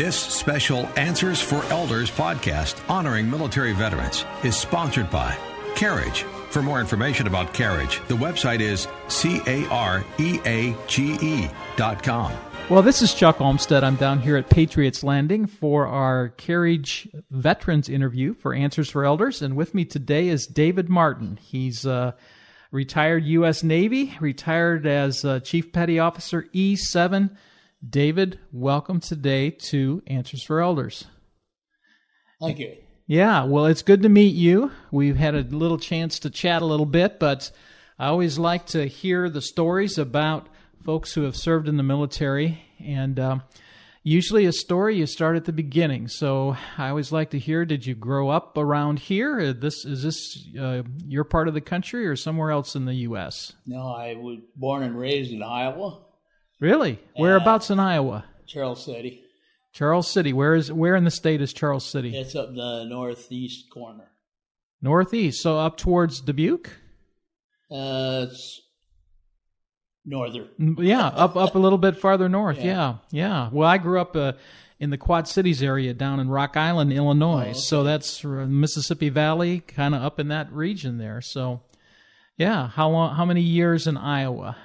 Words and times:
This 0.00 0.16
special 0.16 0.86
Answers 0.98 1.42
for 1.42 1.62
Elders 1.64 2.10
podcast 2.10 2.82
honoring 2.88 3.30
military 3.30 3.74
veterans 3.74 4.24
is 4.42 4.56
sponsored 4.56 5.10
by 5.10 5.36
Careage. 5.74 6.22
For 6.48 6.62
more 6.62 6.80
information 6.80 7.26
about 7.26 7.52
Careage, 7.52 8.00
the 8.08 8.14
website 8.14 8.60
is 8.60 8.88
C 9.08 9.42
A 9.46 9.66
R 9.68 10.02
E 10.18 10.40
A 10.46 10.74
G 10.86 11.18
E 11.20 11.50
dot 11.76 12.02
com. 12.02 12.32
Well, 12.70 12.80
this 12.80 13.02
is 13.02 13.12
Chuck 13.12 13.42
Olmstead. 13.42 13.84
I'm 13.84 13.96
down 13.96 14.22
here 14.22 14.38
at 14.38 14.48
Patriots 14.48 15.04
Landing 15.04 15.44
for 15.44 15.86
our 15.86 16.30
Careage 16.30 17.06
Veterans 17.30 17.90
interview 17.90 18.32
for 18.32 18.54
Answers 18.54 18.88
for 18.88 19.04
Elders. 19.04 19.42
And 19.42 19.54
with 19.54 19.74
me 19.74 19.84
today 19.84 20.28
is 20.28 20.46
David 20.46 20.88
Martin. 20.88 21.38
He's 21.42 21.84
uh, 21.84 22.12
retired 22.70 23.24
U.S. 23.24 23.62
Navy, 23.62 24.16
retired 24.18 24.86
as 24.86 25.26
uh, 25.26 25.40
Chief 25.40 25.70
Petty 25.74 25.98
Officer 25.98 26.46
E7. 26.54 27.36
David, 27.88 28.38
welcome 28.52 29.00
today 29.00 29.48
to 29.50 30.02
Answers 30.06 30.42
for 30.42 30.60
Elders. 30.60 31.06
Thank 32.38 32.58
you. 32.58 32.76
Yeah, 33.06 33.44
well, 33.44 33.64
it's 33.64 33.80
good 33.80 34.02
to 34.02 34.10
meet 34.10 34.34
you. 34.34 34.70
We've 34.90 35.16
had 35.16 35.34
a 35.34 35.40
little 35.40 35.78
chance 35.78 36.18
to 36.20 36.30
chat 36.30 36.60
a 36.60 36.66
little 36.66 36.84
bit, 36.84 37.18
but 37.18 37.50
I 37.98 38.08
always 38.08 38.38
like 38.38 38.66
to 38.66 38.86
hear 38.86 39.30
the 39.30 39.40
stories 39.40 39.96
about 39.96 40.46
folks 40.84 41.14
who 41.14 41.22
have 41.22 41.36
served 41.36 41.68
in 41.68 41.78
the 41.78 41.82
military. 41.82 42.62
And 42.78 43.18
um, 43.18 43.42
usually, 44.02 44.44
a 44.44 44.52
story 44.52 44.96
you 44.96 45.06
start 45.06 45.36
at 45.36 45.46
the 45.46 45.52
beginning. 45.52 46.08
So 46.08 46.58
I 46.76 46.90
always 46.90 47.12
like 47.12 47.30
to 47.30 47.38
hear: 47.38 47.64
Did 47.64 47.86
you 47.86 47.94
grow 47.94 48.28
up 48.28 48.58
around 48.58 48.98
here? 48.98 49.54
This 49.54 49.86
is 49.86 50.02
this 50.02 50.48
uh, 50.60 50.82
your 51.06 51.24
part 51.24 51.48
of 51.48 51.54
the 51.54 51.62
country 51.62 52.06
or 52.06 52.14
somewhere 52.14 52.50
else 52.50 52.76
in 52.76 52.84
the 52.84 52.94
U.S.? 52.94 53.54
No, 53.66 53.88
I 53.88 54.16
was 54.16 54.38
born 54.54 54.82
and 54.82 54.98
raised 54.98 55.32
in 55.32 55.42
Iowa. 55.42 56.00
Really? 56.60 57.00
Whereabouts 57.16 57.70
in 57.70 57.80
Iowa? 57.80 58.26
Charles 58.46 58.84
City. 58.84 59.24
Charles 59.72 60.08
City. 60.08 60.32
Where 60.32 60.54
is 60.54 60.70
where 60.70 60.94
in 60.94 61.04
the 61.04 61.10
state 61.10 61.40
is 61.40 61.52
Charles 61.52 61.84
City? 61.84 62.16
It's 62.16 62.34
up 62.34 62.54
the 62.54 62.84
northeast 62.84 63.70
corner. 63.70 64.08
Northeast. 64.82 65.42
So 65.42 65.58
up 65.58 65.76
towards 65.76 66.20
Dubuque. 66.20 66.70
Uh, 67.70 68.26
it's 68.28 68.60
northern. 70.04 70.48
Yeah, 70.78 71.06
up 71.06 71.36
up 71.36 71.54
a 71.54 71.58
little 71.58 71.78
bit 71.78 71.96
farther 71.96 72.28
north. 72.28 72.60
Yeah, 72.60 72.96
yeah. 73.10 73.48
Well, 73.52 73.68
I 73.68 73.78
grew 73.78 74.00
up 74.00 74.16
uh, 74.16 74.32
in 74.80 74.90
the 74.90 74.98
Quad 74.98 75.28
Cities 75.28 75.62
area 75.62 75.94
down 75.94 76.18
in 76.18 76.28
Rock 76.28 76.56
Island, 76.56 76.92
Illinois. 76.92 77.46
Oh, 77.46 77.50
okay. 77.50 77.52
So 77.52 77.84
that's 77.84 78.24
Mississippi 78.24 79.08
Valley, 79.08 79.60
kind 79.60 79.94
of 79.94 80.02
up 80.02 80.18
in 80.18 80.28
that 80.28 80.52
region 80.52 80.98
there. 80.98 81.20
So, 81.20 81.60
yeah. 82.36 82.68
How 82.68 82.88
long? 82.88 83.14
How 83.14 83.24
many 83.24 83.42
years 83.42 83.86
in 83.86 83.96
Iowa? 83.96 84.56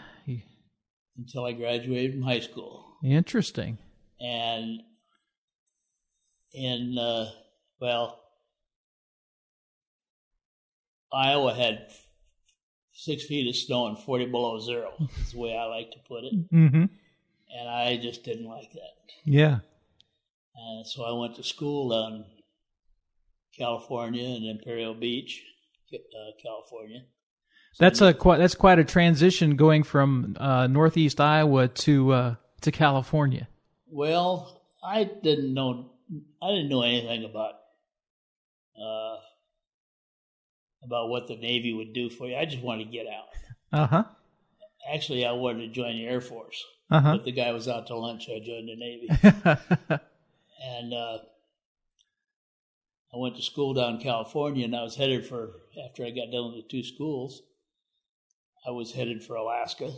Until 1.17 1.45
I 1.45 1.53
graduated 1.53 2.13
from 2.13 2.23
high 2.23 2.39
school. 2.39 2.85
Interesting. 3.03 3.77
And 4.19 4.81
in, 6.53 6.97
uh, 6.97 7.31
well, 7.79 8.19
Iowa 11.13 11.53
had 11.53 11.87
six 12.93 13.23
feet 13.25 13.47
of 13.47 13.55
snow 13.55 13.87
and 13.87 13.97
40 13.97 14.25
below 14.27 14.59
zero, 14.59 14.93
is 15.21 15.31
the 15.31 15.39
way 15.39 15.55
I 15.55 15.65
like 15.65 15.91
to 15.91 15.99
put 16.07 16.23
it. 16.23 16.51
Mm-hmm. 16.51 16.85
And 17.57 17.69
I 17.69 17.97
just 17.97 18.23
didn't 18.23 18.47
like 18.47 18.71
that. 18.73 19.13
Yeah. 19.23 19.59
And 20.55 20.87
so 20.87 21.03
I 21.03 21.11
went 21.19 21.35
to 21.35 21.43
school 21.43 21.89
down 21.89 22.25
California 23.57 24.23
in 24.23 24.45
Imperial 24.45 24.93
Beach, 24.93 25.43
uh, 25.93 26.31
California. 26.41 27.03
That's 27.77 28.01
a 28.01 28.13
quite 28.13 28.37
that's 28.37 28.55
quite 28.55 28.79
a 28.79 28.83
transition 28.85 29.55
going 29.55 29.83
from 29.83 30.35
uh, 30.39 30.67
northeast 30.67 31.19
Iowa 31.19 31.67
to 31.67 32.11
uh, 32.13 32.35
to 32.61 32.71
California. 32.71 33.47
Well, 33.87 34.61
I 34.83 35.03
didn't 35.03 35.53
know 35.53 35.91
I 36.41 36.51
didn't 36.51 36.69
know 36.69 36.83
anything 36.83 37.25
about 37.25 37.53
uh, 38.79 39.17
about 40.83 41.09
what 41.09 41.27
the 41.27 41.35
Navy 41.35 41.73
would 41.73 41.93
do 41.93 42.09
for 42.09 42.27
you. 42.27 42.35
I 42.35 42.45
just 42.45 42.63
wanted 42.63 42.85
to 42.85 42.91
get 42.91 43.07
out. 43.07 43.25
Uh 43.71 43.87
huh. 43.87 44.03
Actually, 44.93 45.25
I 45.25 45.31
wanted 45.33 45.61
to 45.61 45.67
join 45.69 45.95
the 45.97 46.05
Air 46.05 46.21
Force, 46.21 46.63
Uh 46.91 47.01
huh. 47.01 47.11
but 47.17 47.25
the 47.25 47.31
guy 47.31 47.51
was 47.51 47.67
out 47.67 47.87
to 47.87 47.95
lunch. 47.97 48.27
So 48.27 48.35
I 48.35 48.39
joined 48.39 48.69
the 48.69 48.75
Navy, 48.75 49.09
and 50.63 50.93
uh, 50.93 51.17
I 53.13 53.17
went 53.17 53.35
to 53.37 53.41
school 53.41 53.73
down 53.73 53.95
in 53.95 54.01
California, 54.01 54.63
and 54.63 54.75
I 54.75 54.83
was 54.83 54.95
headed 54.95 55.25
for 55.25 55.53
after 55.89 56.05
I 56.05 56.11
got 56.11 56.31
done 56.31 56.53
with 56.53 56.63
the 56.63 56.67
two 56.69 56.83
schools. 56.83 57.41
I 58.67 58.71
was 58.71 58.91
headed 58.91 59.23
for 59.23 59.35
Alaska, 59.35 59.91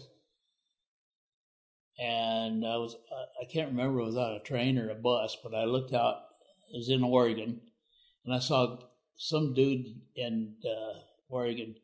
and 1.98 2.66
I 2.66 2.78
was 2.78 2.96
I 3.42 3.46
can't 3.46 3.70
remember 3.70 4.00
if 4.00 4.04
it 4.04 4.08
was 4.08 4.18
on 4.18 4.34
a 4.34 4.40
train 4.40 4.78
or 4.78 4.90
a 4.90 4.96
bus, 4.96 5.38
but 5.44 5.56
I 5.56 5.66
looked 5.66 5.94
out. 5.94 6.24
It 6.74 6.78
was 6.78 6.90
in 6.90 7.04
Oregon, 7.04 7.62
and 8.26 8.34
I 8.36 8.40
saw 8.40 8.80
some 9.16 9.54
dude 9.54 9.86
in 10.16 10.56
uh, 10.66 11.00
Oregon 11.30 11.76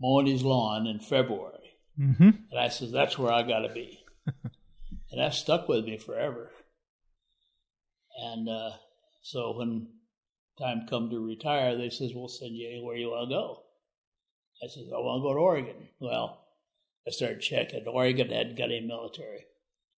mowing 0.00 0.26
his 0.26 0.42
lawn 0.42 0.86
in 0.86 0.98
February, 0.98 1.76
mm-hmm. 1.98 2.30
and 2.50 2.58
I 2.58 2.68
said, 2.68 2.90
"That's 2.90 3.18
where 3.18 3.32
I 3.32 3.42
got 3.42 3.60
to 3.60 3.74
be," 3.74 4.00
and 4.26 5.20
that 5.20 5.34
stuck 5.34 5.68
with 5.68 5.84
me 5.84 5.98
forever. 5.98 6.50
And 8.22 8.48
uh, 8.48 8.70
so 9.22 9.56
when 9.56 9.88
time 10.58 10.86
come 10.88 11.10
to 11.10 11.24
retire, 11.24 11.76
they 11.76 11.90
says, 11.90 12.12
"We'll 12.14 12.28
send 12.28 12.56
you 12.56 12.68
anywhere 12.68 12.96
you 12.96 13.10
want 13.10 13.28
to 13.28 13.34
go." 13.34 13.62
I 14.62 14.66
said, 14.68 14.84
"I 14.94 14.98
want 14.98 15.20
to 15.20 15.28
go 15.28 15.34
to 15.34 15.40
Oregon." 15.40 15.88
Well, 16.00 16.38
I 17.06 17.10
started 17.10 17.40
checking. 17.40 17.86
Oregon 17.86 18.28
hadn't 18.30 18.56
got 18.58 18.64
any 18.70 18.80
military. 18.86 19.44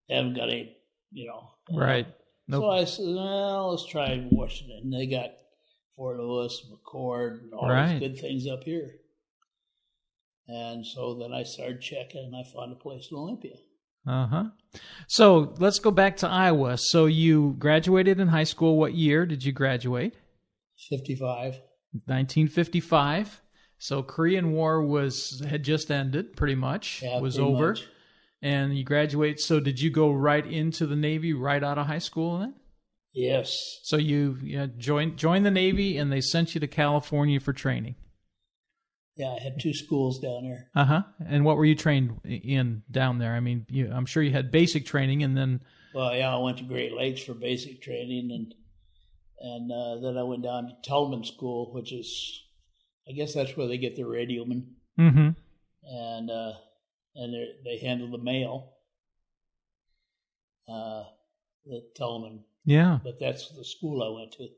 They 0.08 0.14
haven't 0.16 0.34
got 0.34 0.48
any, 0.50 0.76
you 1.10 1.26
know. 1.26 1.50
Right. 1.76 2.06
So 2.50 2.70
I 2.70 2.84
said, 2.84 3.04
"Well, 3.06 3.70
let's 3.70 3.86
try 3.86 4.26
Washington." 4.30 4.90
They 4.90 5.06
got 5.06 5.30
Fort 5.96 6.18
Lewis, 6.18 6.64
McChord, 6.70 7.42
and 7.42 7.54
all 7.54 7.68
Right. 7.68 7.98
these 7.98 8.08
good 8.10 8.20
things 8.20 8.46
up 8.46 8.64
here. 8.64 8.98
And 10.48 10.84
so 10.86 11.14
then 11.18 11.32
I 11.32 11.44
started 11.44 11.80
checking, 11.80 12.24
and 12.24 12.36
I 12.36 12.42
found 12.42 12.72
a 12.72 12.76
place 12.76 13.08
in 13.10 13.16
Olympia. 13.16 13.56
Uh 14.06 14.26
huh. 14.26 14.44
So 15.06 15.54
let's 15.58 15.78
go 15.78 15.90
back 15.92 16.16
to 16.18 16.28
Iowa. 16.28 16.76
So 16.78 17.06
you 17.06 17.54
graduated 17.58 18.18
in 18.18 18.28
high 18.28 18.44
school. 18.44 18.76
What 18.76 18.94
year 18.94 19.24
did 19.26 19.44
you 19.44 19.52
graduate? 19.52 20.14
Fifty-five. 20.88 21.60
1955. 22.06 23.41
So 23.82 24.04
Korean 24.04 24.52
War 24.52 24.80
was 24.80 25.42
had 25.44 25.64
just 25.64 25.90
ended, 25.90 26.36
pretty 26.36 26.54
much. 26.54 27.02
Yeah, 27.02 27.18
was 27.18 27.34
pretty 27.34 27.50
over, 27.50 27.70
much. 27.70 27.88
and 28.40 28.78
you 28.78 28.84
graduate. 28.84 29.40
So 29.40 29.58
did 29.58 29.80
you 29.80 29.90
go 29.90 30.12
right 30.12 30.46
into 30.46 30.86
the 30.86 30.94
Navy 30.94 31.32
right 31.32 31.64
out 31.64 31.78
of 31.78 31.88
high 31.88 31.98
school 31.98 32.38
then? 32.38 32.54
Yes. 33.12 33.80
So 33.82 33.96
you 33.96 34.38
yeah, 34.40 34.68
joined 34.78 35.16
joined 35.16 35.44
the 35.44 35.50
Navy, 35.50 35.98
and 35.98 36.12
they 36.12 36.20
sent 36.20 36.54
you 36.54 36.60
to 36.60 36.68
California 36.68 37.40
for 37.40 37.52
training. 37.52 37.96
Yeah, 39.16 39.34
I 39.36 39.42
had 39.42 39.58
two 39.60 39.74
schools 39.74 40.20
down 40.20 40.44
there. 40.44 40.70
Uh 40.76 40.84
huh. 40.84 41.02
And 41.26 41.44
what 41.44 41.56
were 41.56 41.64
you 41.64 41.74
trained 41.74 42.20
in 42.24 42.84
down 42.88 43.18
there? 43.18 43.34
I 43.34 43.40
mean, 43.40 43.66
you, 43.68 43.90
I'm 43.92 44.06
sure 44.06 44.22
you 44.22 44.30
had 44.30 44.52
basic 44.52 44.86
training, 44.86 45.24
and 45.24 45.36
then 45.36 45.60
Well, 45.92 46.14
yeah, 46.14 46.32
I 46.32 46.38
went 46.38 46.58
to 46.58 46.64
Great 46.64 46.92
Lakes 46.92 47.24
for 47.24 47.34
basic 47.34 47.82
training, 47.82 48.30
and 48.30 48.54
and 49.40 49.72
uh, 49.72 50.00
then 50.00 50.16
I 50.16 50.22
went 50.22 50.44
down 50.44 50.68
to 50.68 50.88
Teleman 50.88 51.26
School, 51.26 51.72
which 51.74 51.92
is, 51.92 52.44
I 53.08 53.12
guess 53.12 53.34
that's 53.34 53.56
where 53.56 53.66
they 53.66 53.78
get 53.78 53.96
their 53.96 54.06
radiomen, 54.06 54.64
mm-hmm. 54.98 55.30
and 55.82 56.30
uh, 56.30 56.52
and 57.14 57.34
they 57.34 57.48
they 57.64 57.78
handle 57.78 58.10
the 58.10 58.22
mail. 58.22 58.70
Uh, 60.68 61.04
the 61.66 61.82
Teleman, 61.98 62.40
yeah. 62.64 62.98
but 63.02 63.18
that's 63.20 63.48
the 63.56 63.64
school 63.64 64.02
I 64.02 64.20
went 64.20 64.32
to. 64.32 64.48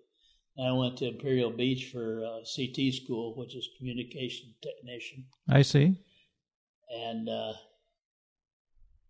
And 0.56 0.69
I 0.69 0.72
went 0.72 0.99
to 0.99 1.09
Imperial 1.09 1.50
Beach 1.50 1.91
for 1.91 2.25
uh, 2.25 2.38
CT 2.44 2.94
school, 2.94 3.34
which 3.37 3.56
is 3.56 3.69
communication 3.78 4.55
technician, 4.62 5.25
I 5.49 5.62
see. 5.62 5.99
and 6.88 7.28
uh, 7.28 7.53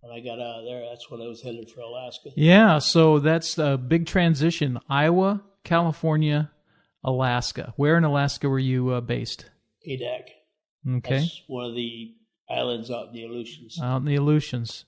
when 0.01 0.13
I 0.13 0.21
got 0.21 0.41
out 0.41 0.61
of 0.61 0.65
there, 0.65 0.85
that's 0.89 1.11
when 1.11 1.21
I 1.21 1.27
was 1.27 1.43
headed 1.43 1.71
for 1.71 1.81
Alaska. 1.81 2.31
Yeah, 2.37 2.79
so 2.79 3.19
that's 3.19 3.59
a 3.59 3.77
big 3.77 4.07
transition. 4.07 4.79
Iowa, 4.89 5.43
California, 5.65 6.51
Alaska. 7.05 7.73
Where 7.77 7.97
in 7.97 8.05
Alaska 8.05 8.49
were 8.49 8.59
you 8.59 8.91
uh, 8.91 9.01
based? 9.01 9.51
Adak. 9.89 10.29
Okay, 10.99 11.19
That's 11.21 11.43
one 11.47 11.67
of 11.67 11.75
the 11.75 12.15
islands 12.51 12.91
out 12.91 13.09
in 13.09 13.13
the 13.15 13.25
Aleutians. 13.25 13.79
out 13.83 13.99
in 13.99 14.05
the 14.05 14.17
Aleutians. 14.17 14.85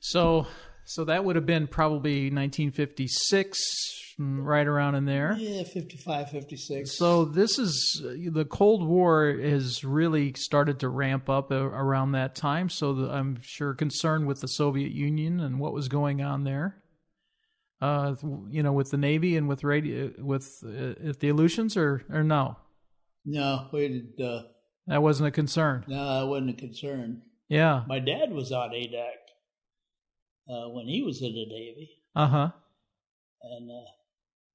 So, 0.00 0.46
so 0.84 1.04
that 1.04 1.24
would 1.24 1.36
have 1.36 1.46
been 1.46 1.66
probably 1.68 2.30
1956, 2.30 3.58
mm, 4.20 4.44
right 4.44 4.66
around 4.66 4.94
in 4.96 5.04
there. 5.04 5.36
yeah, 5.38 5.62
55, 5.62 6.30
56. 6.30 6.96
So 6.96 7.24
this 7.24 7.58
is 7.58 8.02
the 8.04 8.44
Cold 8.44 8.86
War 8.86 9.32
has 9.32 9.84
really 9.84 10.32
started 10.34 10.80
to 10.80 10.88
ramp 10.88 11.28
up 11.28 11.50
around 11.50 12.12
that 12.12 12.34
time. 12.34 12.68
So 12.68 12.92
the, 12.94 13.10
I'm 13.10 13.38
sure 13.42 13.74
concerned 13.74 14.26
with 14.26 14.40
the 14.40 14.48
Soviet 14.48 14.92
Union 14.92 15.40
and 15.40 15.60
what 15.60 15.72
was 15.72 15.88
going 15.88 16.20
on 16.22 16.44
there. 16.44 16.76
Uh, 17.80 18.14
you 18.50 18.62
know, 18.62 18.72
with 18.72 18.90
the 18.90 18.96
Navy 18.96 19.36
and 19.36 19.48
with 19.48 19.62
radio, 19.62 20.10
with 20.18 20.62
uh, 20.64 21.12
the 21.20 21.28
Aleutians, 21.28 21.76
or 21.76 22.02
or 22.10 22.24
no, 22.24 22.56
no, 23.24 23.68
we 23.72 23.88
did, 24.16 24.24
uh, 24.24 24.42
that 24.88 25.02
wasn't 25.02 25.28
a 25.28 25.30
concern. 25.30 25.84
no, 25.86 26.20
that 26.20 26.26
wasn't 26.26 26.50
a 26.50 26.54
concern. 26.54 27.22
Yeah. 27.48 27.84
My 27.86 27.98
dad 28.00 28.30
was 28.32 28.50
on 28.52 28.70
Adak 28.70 29.20
uh, 30.50 30.68
when 30.70 30.86
he 30.86 31.02
was 31.02 31.22
in 31.22 31.32
the 31.32 31.46
Navy. 31.46 31.90
Uh 32.16 32.26
huh. 32.26 32.50
and 33.42 33.70
uh, 33.70 33.90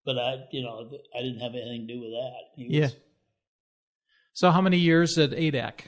but 0.06 0.18
I, 0.20 0.44
you 0.52 0.62
know, 0.64 0.92
I 1.18 1.22
didn't 1.22 1.40
have 1.40 1.54
anything 1.54 1.88
to 1.88 1.94
do 1.94 2.02
with 2.02 2.12
that. 2.12 2.34
He 2.58 2.68
Yeah. 2.76 2.82
was- 2.82 2.96
So 4.34 4.52
how 4.52 4.60
many 4.62 4.78
years 4.78 5.18
at 5.18 5.30
Adak 5.32 5.86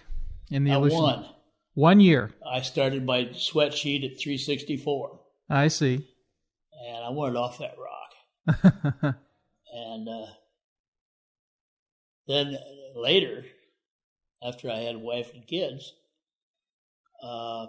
in 0.49 0.63
the 0.63 0.71
illusion? 0.71 0.99
won. 1.01 1.25
One 1.73 1.99
year. 1.99 2.31
I 2.49 2.61
started 2.61 3.05
my 3.05 3.31
sweat 3.33 3.73
sheet 3.73 4.05
at 4.05 4.17
364, 4.21 5.19
I 5.49 5.67
see. 5.67 6.07
And 6.85 7.03
I 7.03 7.09
wanted 7.09 7.37
off 7.37 7.59
that 7.59 7.75
rock. 7.77 9.15
And 9.75 10.07
uh, 10.07 10.27
then 12.27 12.57
later, 12.95 13.43
after 14.41 14.71
I 14.71 14.77
had 14.77 14.95
a 14.95 14.99
wife 14.99 15.33
and 15.33 15.45
kids, 15.45 15.93
uh, 17.21 17.67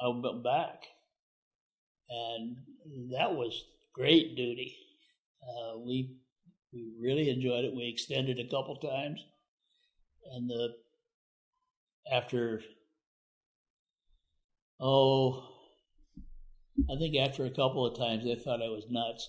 I 0.00 0.08
went 0.08 0.44
back, 0.44 0.84
and 2.08 2.56
that 3.10 3.34
was 3.34 3.64
great 3.92 4.36
duty. 4.36 4.76
Uh, 5.42 5.78
we 5.78 6.16
we 6.72 6.92
really 7.00 7.30
enjoyed 7.30 7.64
it. 7.64 7.74
We 7.74 7.88
extended 7.88 8.38
a 8.38 8.48
couple 8.48 8.76
times, 8.76 9.24
and 10.32 10.48
the 10.48 10.76
after 12.12 12.62
oh, 14.78 15.48
I 16.88 16.96
think 16.98 17.16
after 17.16 17.44
a 17.44 17.50
couple 17.50 17.84
of 17.84 17.98
times 17.98 18.24
they 18.24 18.34
thought 18.36 18.62
I 18.62 18.68
was 18.68 18.84
nuts 18.88 19.28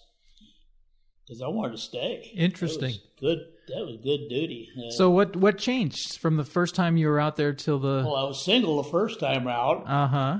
because 1.27 1.41
I 1.41 1.47
wanted 1.47 1.71
to 1.73 1.77
stay. 1.77 2.31
Interesting. 2.35 2.91
That 2.91 3.19
good. 3.19 3.39
That 3.67 3.85
was 3.85 3.97
good 4.03 4.27
duty. 4.29 4.69
Uh, 4.77 4.91
so 4.91 5.09
what 5.09 5.35
what 5.35 5.57
changed 5.57 6.19
from 6.19 6.35
the 6.37 6.43
first 6.43 6.75
time 6.75 6.97
you 6.97 7.07
were 7.07 7.19
out 7.19 7.35
there 7.37 7.53
till 7.53 7.79
the 7.79 8.03
well, 8.05 8.15
I 8.15 8.23
was 8.23 8.43
single 8.43 8.81
the 8.81 8.89
first 8.89 9.19
time 9.19 9.47
out, 9.47 9.83
Uh 9.87 10.07
huh. 10.07 10.39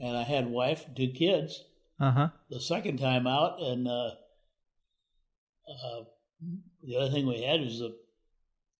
and 0.00 0.16
I 0.16 0.22
had 0.24 0.48
wife 0.48 0.86
and 0.86 0.96
two 0.96 1.08
kids. 1.08 1.62
Uh 2.00 2.10
huh. 2.10 2.28
The 2.50 2.60
second 2.60 2.98
time 2.98 3.26
out, 3.26 3.60
and 3.62 3.86
uh, 3.86 4.10
uh, 5.68 6.00
the 6.82 6.96
other 6.96 7.10
thing 7.10 7.26
we 7.26 7.42
had 7.42 7.60
was 7.60 7.78
the 7.78 7.94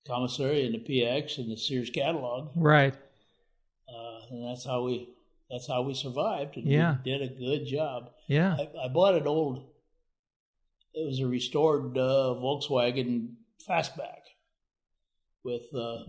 commissary 0.06 0.66
and 0.66 0.74
the 0.74 0.78
PX 0.80 1.38
and 1.38 1.50
the 1.50 1.56
Sears 1.56 1.90
catalog, 1.90 2.50
Right. 2.56 2.94
uh, 3.88 4.18
and 4.30 4.44
that's 4.48 4.64
how 4.64 4.82
we 4.82 5.10
that's 5.52 5.68
how 5.68 5.82
we 5.82 5.94
survived. 5.94 6.56
And 6.56 6.66
Yeah. 6.66 6.96
we 7.04 7.10
did 7.12 7.22
a 7.22 7.28
good 7.34 7.66
job. 7.66 8.10
Yeah. 8.26 8.56
I, 8.58 8.86
I 8.86 8.88
bought 8.88 9.14
an 9.14 9.26
old. 9.26 9.58
It 10.94 11.06
was 11.06 11.20
a 11.20 11.26
restored 11.26 11.96
uh, 11.96 12.34
Volkswagen 12.40 13.34
Fastback 13.68 14.22
with 15.44 15.62
uh, 15.74 16.04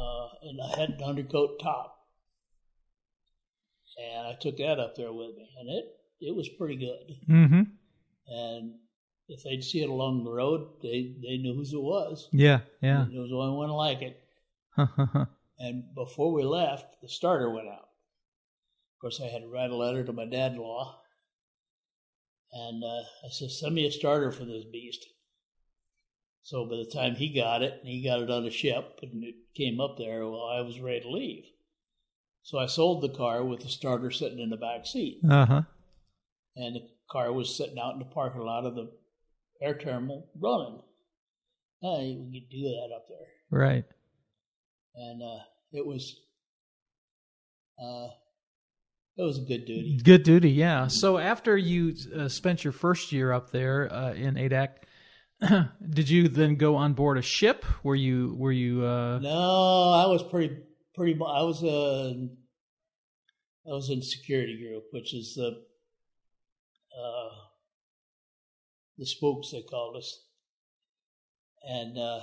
uh, 0.00 0.28
and 0.42 0.58
I 0.64 0.78
had 0.80 0.90
an 0.90 1.02
undercoat 1.04 1.60
top, 1.60 1.96
and 3.98 4.26
I 4.28 4.34
took 4.40 4.56
that 4.58 4.78
up 4.78 4.94
there 4.96 5.12
with 5.12 5.36
me, 5.36 5.48
and 5.60 5.68
it 5.68 5.84
it 6.20 6.34
was 6.36 6.48
pretty 6.48 6.76
good. 6.76 7.16
Mm-hmm. 7.28 7.62
And 8.28 8.74
if 9.28 9.42
they'd 9.44 9.62
see 9.62 9.82
it 9.82 9.88
along 9.88 10.24
the 10.24 10.30
road, 10.30 10.68
they 10.82 11.14
they 11.22 11.36
knew 11.38 11.54
whose 11.54 11.72
it 11.72 11.80
was. 11.82 12.28
Yeah. 12.32 12.60
Yeah. 12.80 13.06
There 13.10 13.20
was 13.20 13.30
the 13.30 13.36
only 13.36 13.56
one 13.56 13.70
like 13.70 14.02
it. 14.02 14.20
And 15.58 15.94
before 15.94 16.32
we 16.32 16.44
left, 16.44 17.00
the 17.02 17.08
starter 17.08 17.50
went 17.50 17.68
out. 17.68 17.88
Of 18.98 19.00
course, 19.00 19.20
I 19.20 19.26
had 19.26 19.42
to 19.42 19.48
write 19.48 19.70
a 19.70 19.76
letter 19.76 20.04
to 20.04 20.12
my 20.12 20.24
dad-in-law, 20.24 21.00
and 22.52 22.82
uh, 22.82 23.02
I 23.24 23.30
said, 23.30 23.50
"Send 23.50 23.74
me 23.74 23.86
a 23.86 23.92
starter 23.92 24.32
for 24.32 24.44
this 24.44 24.64
beast." 24.64 25.06
So 26.42 26.64
by 26.64 26.76
the 26.76 26.90
time 26.90 27.14
he 27.16 27.32
got 27.32 27.62
it, 27.62 27.74
and 27.80 27.88
he 27.88 28.02
got 28.02 28.22
it 28.22 28.30
on 28.30 28.46
a 28.46 28.50
ship, 28.50 29.00
and 29.02 29.22
it 29.22 29.34
came 29.54 29.80
up 29.80 29.98
there, 29.98 30.26
well, 30.26 30.46
I 30.46 30.62
was 30.62 30.80
ready 30.80 31.00
to 31.00 31.10
leave. 31.10 31.44
So 32.42 32.58
I 32.58 32.66
sold 32.66 33.02
the 33.02 33.08
car 33.08 33.44
with 33.44 33.60
the 33.60 33.68
starter 33.68 34.10
sitting 34.10 34.38
in 34.38 34.50
the 34.50 34.56
back 34.56 34.86
seat, 34.86 35.20
uh 35.28 35.46
huh. 35.46 35.62
and 36.56 36.76
the 36.76 36.88
car 37.10 37.32
was 37.32 37.54
sitting 37.54 37.78
out 37.78 37.94
in 37.94 37.98
the 37.98 38.04
parking 38.06 38.42
lot 38.42 38.64
of 38.64 38.74
the 38.74 38.90
air 39.60 39.76
terminal 39.76 40.30
running. 40.40 40.80
Hey, 41.82 42.16
we 42.18 42.40
could 42.40 42.50
do 42.50 42.62
that 42.62 42.94
up 42.96 43.06
there 43.08 43.28
Right. 43.50 43.84
And 44.94 45.22
uh, 45.22 45.42
it 45.72 45.86
was 45.86 46.20
uh, 47.80 48.08
it 49.16 49.22
was 49.22 49.38
a 49.38 49.42
good 49.42 49.64
duty. 49.66 50.00
Good 50.02 50.22
duty. 50.22 50.50
Yeah. 50.50 50.86
So 50.88 51.18
after 51.18 51.56
you 51.56 51.94
uh, 52.16 52.28
spent 52.28 52.64
your 52.64 52.72
first 52.72 53.12
year 53.12 53.32
up 53.32 53.50
there 53.50 53.92
uh, 53.92 54.12
in 54.12 54.34
Adak, 54.34 54.70
did 55.90 56.08
you 56.08 56.28
then 56.28 56.56
go 56.56 56.76
on 56.76 56.94
board 56.94 57.18
a 57.18 57.22
ship? 57.22 57.64
Were 57.82 57.94
you 57.94 58.34
were 58.36 58.52
you? 58.52 58.84
Uh, 58.84 59.18
No, 59.20 59.92
I 59.92 60.06
was 60.06 60.22
pretty 60.22 60.56
pretty. 60.94 61.14
I 61.14 61.42
was 61.42 61.62
uh, 61.62 62.12
I 63.66 63.70
was 63.74 63.90
in 63.90 64.02
security 64.02 64.58
group, 64.58 64.84
which 64.90 65.14
is 65.14 65.34
the 65.36 65.62
uh, 66.98 67.34
the 68.96 69.06
spooks 69.06 69.50
they 69.52 69.62
called 69.62 69.96
us, 69.96 70.24
and 71.62 71.96
uh, 71.96 72.20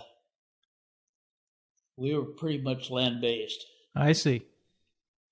we 1.98 2.14
were 2.16 2.26
pretty 2.26 2.62
much 2.62 2.90
land 2.92 3.22
based. 3.22 3.66
I 3.96 4.12
see. 4.14 4.46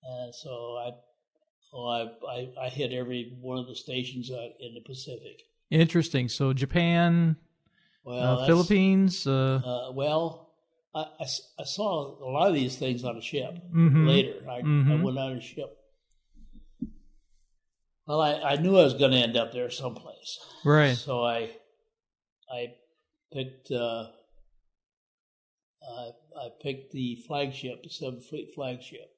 And 0.04 0.34
so 0.36 0.50
I, 0.78 0.92
well, 1.74 1.88
I, 1.88 2.30
I, 2.32 2.66
I 2.66 2.70
hit 2.70 2.92
every 2.94 3.36
one 3.42 3.58
of 3.58 3.68
the 3.68 3.76
stations 3.76 4.32
out 4.32 4.52
in 4.60 4.74
the 4.74 4.82
Pacific. 4.82 5.42
Interesting. 5.72 6.30
So 6.30 6.54
Japan, 6.54 7.36
Well, 8.04 8.40
uh, 8.40 8.46
Philippines. 8.46 9.26
Uh, 9.28 9.62
Uh, 9.66 9.92
well, 9.94 10.54
I, 10.96 11.26
saw 11.66 12.24
a 12.24 12.30
lot 12.30 12.48
of 12.50 12.54
these 12.54 12.78
things 12.78 13.04
on 13.04 13.18
a 13.18 13.22
ship 13.22 13.56
Mhm. 13.74 14.08
later. 14.08 14.36
I, 14.48 14.58
I 14.58 14.62
Mhm. 14.62 15.02
went 15.02 15.18
on 15.18 15.32
a 15.38 15.42
ship. 15.42 15.76
Well, 18.06 18.22
I, 18.22 18.34
I 18.34 18.56
knew 18.58 18.78
I 18.78 18.84
was 18.84 18.94
going 18.94 19.12
to 19.12 19.18
end 19.18 19.38
up 19.38 19.52
there 19.54 19.70
someplace. 19.72 20.40
right. 20.66 20.96
So 20.96 21.24
I 21.24 21.52
I 22.52 22.74
picked 23.32 23.72
uh, 23.72 24.08
I, 25.90 26.10
I 26.40 26.50
picked 26.62 26.92
the 26.92 27.16
flagship, 27.28 27.84
the 27.84 27.90
Seventh 27.90 28.26
Fleet 28.26 28.52
flagship, 28.56 29.12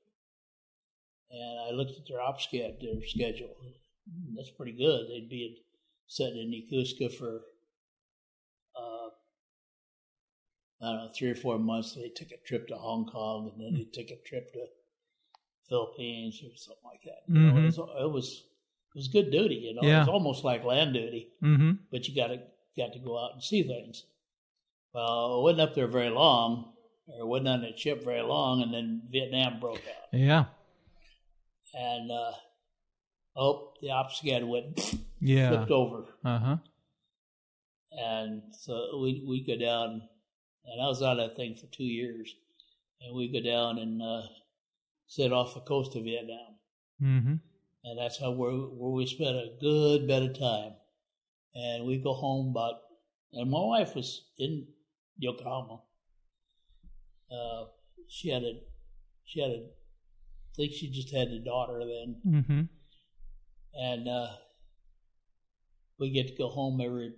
and 1.29 1.59
I 1.67 1.71
looked 1.71 1.91
at 1.99 2.07
their 2.07 2.21
op 2.21 2.39
sched, 2.39 2.79
their 2.81 3.05
schedule. 3.05 3.55
That's 4.35 4.51
pretty 4.51 4.71
good. 4.73 5.07
They'd 5.09 5.29
be 5.29 5.61
sitting 6.07 6.37
in 6.37 6.51
Yokosuka 6.51 7.13
for 7.17 7.41
uh, 8.75 9.09
I 10.81 10.85
don't 10.91 10.95
know 11.05 11.09
three 11.15 11.29
or 11.31 11.35
four 11.35 11.57
months. 11.59 11.93
They 11.95 12.09
took 12.09 12.29
a 12.31 12.47
trip 12.47 12.67
to 12.67 12.75
Hong 12.75 13.05
Kong, 13.05 13.51
and 13.53 13.61
then 13.63 13.73
they 13.73 13.85
took 13.85 14.11
a 14.11 14.21
trip 14.27 14.51
to 14.53 14.65
Philippines 15.69 16.41
or 16.43 16.55
something 16.55 16.83
like 16.83 17.01
that. 17.05 17.23
You 17.27 17.39
know, 17.41 17.53
Mhm. 17.53 17.63
it, 17.63 17.65
was, 17.65 17.77
it 17.77 18.11
was 18.11 18.43
it 18.93 18.97
was 18.99 19.07
good 19.07 19.31
duty. 19.31 19.55
You 19.55 19.73
know, 19.75 19.81
it 19.81 19.99
was 19.99 20.07
almost 20.07 20.43
like 20.43 20.63
land 20.63 20.93
duty 20.93 21.29
Mm-hmm. 21.43 21.71
but 21.91 22.07
you 22.07 22.15
got 22.15 22.27
to 22.27 22.41
got 22.77 22.93
to 22.93 22.99
go 22.99 23.17
out 23.17 23.33
and 23.33 23.43
see 23.43 23.63
things. 23.63 24.05
Well, 24.95 25.39
I 25.39 25.43
wasn't 25.43 25.61
up 25.69 25.75
there 25.75 25.87
very 25.87 26.09
long, 26.09 26.71
or 27.07 27.27
wasn't 27.27 27.49
on 27.49 27.61
that 27.63 27.77
ship 27.77 28.03
very 28.05 28.21
long, 28.21 28.61
and 28.61 28.73
then 28.73 29.01
Vietnam 29.11 29.59
broke 29.59 29.81
out, 29.85 30.17
Yeah. 30.17 30.45
and 31.73 32.09
uh, 32.09 32.31
oh, 33.35 33.73
the 33.81 33.91
ops 33.91 34.21
sched 34.21 34.47
went 34.47 34.79
Yeah. 35.19 35.49
flipped 35.49 35.71
over, 35.71 36.05
Uh 36.23 36.39
huh. 36.39 36.57
and 37.91 38.41
so 38.57 38.99
we 39.01 39.23
we 39.27 39.43
go 39.43 39.57
down, 39.57 40.01
and 40.65 40.81
I 40.81 40.87
was 40.87 41.01
on 41.01 41.17
that 41.17 41.35
thing 41.35 41.55
for 41.55 41.67
two 41.67 41.83
years, 41.83 42.33
and 43.01 43.15
we 43.15 43.27
go 43.27 43.41
down 43.41 43.77
and 43.79 44.01
uh, 44.01 44.21
sit 45.07 45.33
off 45.33 45.53
the 45.55 45.59
coast 45.61 45.95
of 45.97 46.03
Vietnam, 46.05 46.55
Mm-hmm. 47.03 47.35
and 47.83 47.99
that's 47.99 48.17
how 48.19 48.31
where 48.31 48.51
where 48.53 48.91
we 48.91 49.05
spent 49.07 49.35
a 49.35 49.51
good 49.59 50.07
bit 50.07 50.23
of 50.23 50.39
time, 50.39 50.73
and 51.53 51.85
we 51.85 51.97
go 51.97 52.13
home 52.13 52.51
about, 52.51 52.75
and 53.33 53.51
my 53.51 53.59
wife 53.59 53.93
was 53.95 54.23
in 54.37 54.67
Yokohama. 55.17 55.81
Uh, 57.31 57.65
she 58.07 58.29
had 58.29 58.43
a, 58.43 58.53
she 59.25 59.41
had 59.41 59.49
a, 59.51 59.63
I 59.63 60.55
think 60.55 60.73
she 60.73 60.89
just 60.91 61.13
had 61.13 61.27
a 61.29 61.39
daughter 61.39 61.79
then, 61.79 62.15
Mm-hmm. 62.25 62.61
and 63.73 64.07
uh, 64.07 64.27
we 65.99 66.11
get 66.11 66.27
to 66.27 66.35
go 66.35 66.49
home 66.49 66.79
every 66.81 67.13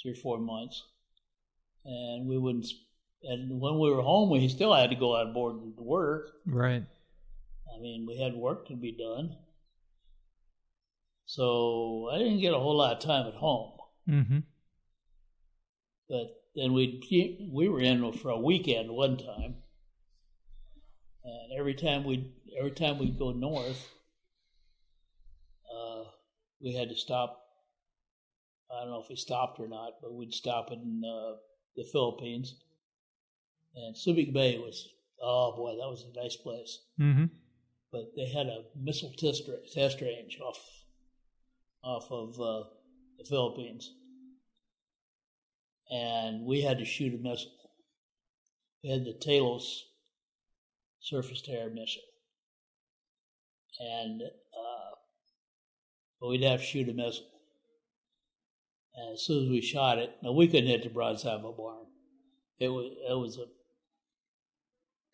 three 0.00 0.12
or 0.12 0.16
four 0.16 0.38
months, 0.38 0.84
and 1.84 2.26
we 2.28 2.36
wouldn't. 2.38 2.66
And 3.22 3.60
when 3.60 3.78
we 3.80 3.90
were 3.90 4.02
home, 4.02 4.30
we 4.30 4.46
still 4.48 4.72
had 4.74 4.90
to 4.90 4.96
go 4.96 5.16
on 5.16 5.32
board 5.32 5.56
and 5.56 5.74
work. 5.76 6.30
Right. 6.46 6.84
I 7.76 7.80
mean, 7.80 8.06
we 8.06 8.20
had 8.20 8.34
work 8.34 8.68
to 8.68 8.76
be 8.76 8.92
done. 8.92 9.36
So 11.26 12.08
I 12.12 12.18
didn't 12.18 12.40
get 12.40 12.54
a 12.54 12.58
whole 12.58 12.76
lot 12.76 12.96
of 12.96 13.02
time 13.02 13.26
at 13.26 13.34
home. 13.34 13.72
Mm-hmm. 14.08 14.38
But 16.08 16.26
then 16.58 16.72
we 16.72 17.48
we 17.52 17.68
were 17.68 17.80
in 17.80 18.12
for 18.12 18.30
a 18.30 18.38
weekend 18.38 18.90
one 18.90 19.16
time, 19.16 19.56
and 21.24 21.58
every 21.58 21.74
time 21.74 22.04
we 22.04 22.32
every 22.58 22.72
time 22.72 22.98
we'd 22.98 23.18
go 23.18 23.32
north, 23.32 23.88
uh, 25.72 26.04
we 26.60 26.74
had 26.74 26.88
to 26.88 26.96
stop. 26.96 27.44
I 28.70 28.80
don't 28.80 28.90
know 28.90 29.00
if 29.00 29.08
we 29.08 29.16
stopped 29.16 29.60
or 29.60 29.68
not, 29.68 29.92
but 30.02 30.12
we'd 30.12 30.34
stop 30.34 30.70
in 30.72 31.02
uh, 31.04 31.36
the 31.76 31.84
Philippines, 31.84 32.56
and 33.74 33.94
Subic 33.94 34.32
Bay 34.32 34.58
was 34.58 34.88
oh 35.22 35.54
boy, 35.56 35.76
that 35.76 35.88
was 35.88 36.04
a 36.04 36.20
nice 36.20 36.36
place. 36.36 36.80
Mm-hmm. 37.00 37.26
but 37.92 38.12
they 38.16 38.28
had 38.28 38.46
a 38.46 38.64
missile 38.76 39.12
test, 39.16 39.48
test 39.72 40.00
range 40.00 40.38
off 40.40 40.58
off 41.82 42.10
of 42.10 42.40
uh, 42.40 42.68
the 43.18 43.24
Philippines, 43.24 43.92
and 45.90 46.44
we 46.44 46.62
had 46.62 46.78
to 46.78 46.84
shoot 46.84 47.14
a 47.14 47.18
missile. 47.18 47.52
We 48.82 48.90
had 48.90 49.04
the 49.04 49.14
Talos 49.14 49.82
surface 51.00 51.40
to 51.42 51.52
air 51.52 51.70
missile, 51.70 52.02
and 53.80 54.22
uh, 54.22 56.26
we'd 56.26 56.42
have 56.42 56.60
to 56.60 56.66
shoot 56.66 56.88
a 56.88 56.92
missile. 56.92 57.26
And 58.94 59.14
as 59.14 59.22
soon 59.22 59.44
as 59.44 59.50
we 59.50 59.60
shot 59.60 59.98
it, 59.98 60.16
now 60.22 60.32
we 60.32 60.48
couldn't 60.48 60.68
hit 60.68 60.82
the 60.82 60.88
broadside 60.88 61.40
of 61.40 61.44
a 61.44 61.52
barn. 61.52 61.86
It 62.58 62.68
was 62.68 62.92
it 63.08 63.14
was 63.14 63.38
a 63.38 63.46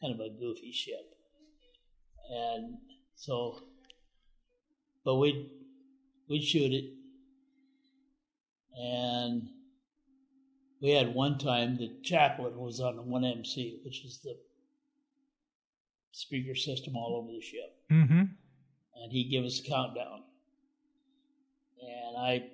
kind 0.00 0.14
of 0.14 0.20
a 0.20 0.30
goofy 0.30 0.72
ship, 0.72 1.14
and 2.30 2.78
so, 3.14 3.60
but 5.04 5.16
we'd 5.16 5.50
we'd 6.28 6.42
shoot 6.42 6.72
it, 6.72 6.84
and 8.78 9.48
we 10.84 10.90
had 10.90 11.14
one 11.14 11.38
time 11.38 11.78
the 11.78 11.90
chaplain 12.02 12.58
was 12.58 12.78
on 12.78 12.96
the 12.96 13.02
one 13.02 13.24
MC, 13.24 13.80
which 13.86 14.04
is 14.04 14.20
the 14.22 14.36
speaker 16.12 16.54
system 16.54 16.94
all 16.94 17.16
over 17.22 17.32
the 17.32 17.40
ship, 17.40 17.70
Mm-hmm. 17.90 18.20
and 18.20 19.12
he'd 19.12 19.30
give 19.30 19.44
us 19.46 19.60
a 19.60 19.62
countdown, 19.62 20.22
and 21.80 22.16
I 22.18 22.44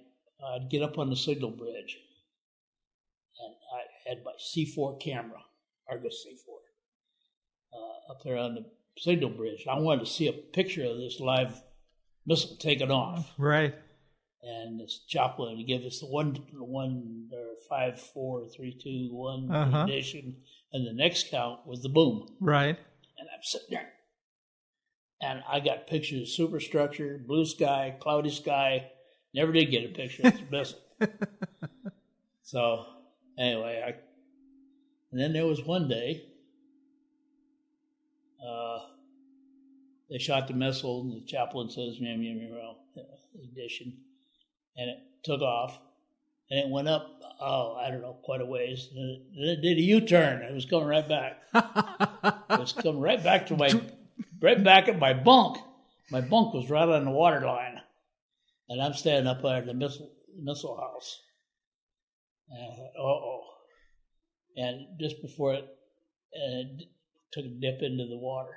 I'd 0.55 0.71
get 0.71 0.83
up 0.83 0.97
on 0.97 1.11
the 1.11 1.17
signal 1.17 1.51
bridge, 1.51 1.99
and 3.41 3.55
I 3.77 4.09
had 4.09 4.25
my 4.25 4.33
C4 4.39 5.01
camera, 5.01 5.41
Argus 5.91 6.25
C4, 6.27 7.77
uh, 7.77 8.13
up 8.13 8.23
there 8.25 8.37
on 8.39 8.55
the 8.55 8.65
signal 8.97 9.31
bridge. 9.31 9.67
I 9.69 9.79
wanted 9.79 10.05
to 10.05 10.11
see 10.11 10.29
a 10.29 10.33
picture 10.33 10.85
of 10.85 10.99
this 10.99 11.19
live 11.21 11.61
missile 12.27 12.57
taking 12.59 12.91
off, 12.93 13.33
Right. 13.39 13.75
And 14.43 14.81
this 14.81 15.01
chaplain 15.07 15.57
would 15.57 15.67
give 15.67 15.83
us 15.83 16.01
the 16.01 16.07
one, 16.07 16.35
one 16.53 17.29
or 17.33 17.55
five, 17.69 18.01
four, 18.01 18.47
three, 18.49 18.73
two, 18.73 19.09
one 19.13 19.51
Uh-huh. 19.51 19.81
ignition, 19.83 20.37
and 20.73 20.87
the 20.87 20.93
next 20.93 21.31
count 21.31 21.67
was 21.67 21.83
the 21.83 21.89
boom 21.89 22.37
Right. 22.41 22.79
and 23.19 23.29
I'm 23.33 23.43
sitting 23.43 23.69
there. 23.71 23.93
And 25.23 25.43
I 25.47 25.61
got 25.61 25.87
pictures 25.87 26.23
of 26.23 26.29
superstructure, 26.29 27.19
blue 27.19 27.45
sky, 27.45 27.95
cloudy 28.01 28.31
sky. 28.31 28.91
Never 29.35 29.53
did 29.53 29.67
get 29.71 29.85
a 29.85 29.89
picture 29.93 30.27
of 30.27 30.33
the 30.39 30.47
missile. 30.51 30.79
So 32.43 32.87
anyway, 33.39 33.83
I 33.87 33.95
and 35.13 35.21
then 35.21 35.33
there 35.35 35.45
was 35.47 35.63
one 35.63 35.89
day 35.89 36.25
uh, 38.45 38.79
they 40.09 40.19
shot 40.19 40.49
the 40.49 40.55
missile, 40.55 41.03
and 41.03 41.13
the 41.23 41.27
chaplain 41.27 41.69
says, 41.69 42.01
"Meow, 42.01 42.17
meow, 42.17 42.35
meow, 42.35 42.49
meow," 42.97 43.05
ignition, 43.43 43.99
and 44.77 44.91
it 44.91 44.99
took 45.25 45.41
off, 45.41 45.79
and 46.51 46.61
it 46.61 46.69
went 46.69 46.89
up. 46.89 47.09
Oh, 47.41 47.75
I 47.75 47.91
don't 47.91 48.03
know, 48.03 48.19
quite 48.23 48.43
a 48.43 48.47
ways. 48.47 48.89
And 48.95 49.23
it, 49.35 49.63
did 49.63 49.79
a 49.79 49.81
U-turn. 49.81 50.43
It 50.43 50.53
was 50.53 50.67
coming 50.67 50.89
right 50.89 51.09
back. 51.09 51.43
It 52.51 52.59
was 52.59 52.73
coming 52.73 53.01
right 53.01 53.23
back 53.23 53.47
to 53.47 53.57
my, 53.57 53.71
right 54.43 54.63
back 54.63 54.89
at 54.89 54.99
my 54.99 55.15
bunk. 55.15 55.59
My 56.11 56.21
bunk 56.21 56.53
was 56.53 56.69
right 56.69 56.89
on 56.89 57.05
the 57.05 57.11
water 57.11 57.41
line, 57.41 57.81
and 58.69 58.83
I'm 58.83 58.93
standing 58.93 59.29
up 59.29 59.41
there 59.41 59.61
in 59.61 59.67
the 59.67 59.75
missile 59.75 60.11
missile 60.37 60.77
house. 60.77 61.21
And 62.51 62.63
I 62.63 62.77
thought, 62.77 62.93
oh, 62.99 63.41
and 64.57 64.87
just 65.01 65.23
before 65.23 65.55
it, 65.55 65.67
and 66.35 66.81
it 66.81 66.89
took 67.33 67.45
a 67.45 67.49
dip 67.49 67.81
into 67.83 68.07
the 68.07 68.19
water, 68.19 68.57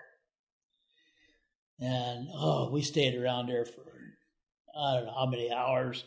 and 1.80 2.28
oh, 2.34 2.72
we 2.72 2.82
stayed 2.82 3.16
around 3.16 3.48
there 3.48 3.66
for 3.66 3.93
I 4.78 4.96
don't 4.96 5.06
know 5.06 5.14
how 5.18 5.26
many 5.26 5.52
hours, 5.52 6.04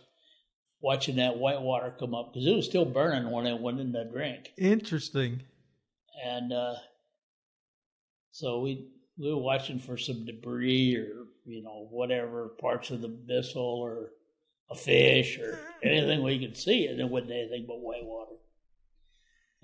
watching 0.81 1.17
that 1.17 1.37
white 1.39 1.61
water 1.61 1.95
come 1.99 2.15
up 2.15 2.33
because 2.33 2.47
it 2.47 2.55
was 2.55 2.67
still 2.67 2.85
burning 2.85 3.31
when 3.31 3.47
it 3.47 3.61
went 3.61 3.81
in 3.81 3.93
the 3.93 4.05
drink 4.05 4.53
Interesting. 4.59 5.43
and 6.25 6.53
uh, 6.53 6.75
so 8.31 8.61
we 8.61 8.89
we 9.19 9.33
were 9.33 9.41
watching 9.41 9.79
for 9.79 9.97
some 9.97 10.27
debris 10.27 10.97
or 10.97 11.25
you 11.47 11.63
know 11.63 11.87
whatever 11.91 12.49
parts 12.61 12.91
of 12.91 13.01
the 13.01 13.09
missile 13.27 13.63
or 13.63 14.11
a 14.71 14.75
fish 14.75 15.39
or 15.39 15.59
anything 15.83 16.23
we 16.23 16.39
could 16.39 16.57
see, 16.57 16.87
and 16.87 17.01
it 17.01 17.09
wasn't 17.09 17.31
anything 17.31 17.65
but 17.69 17.79
white 17.81 18.05
water. 18.05 18.33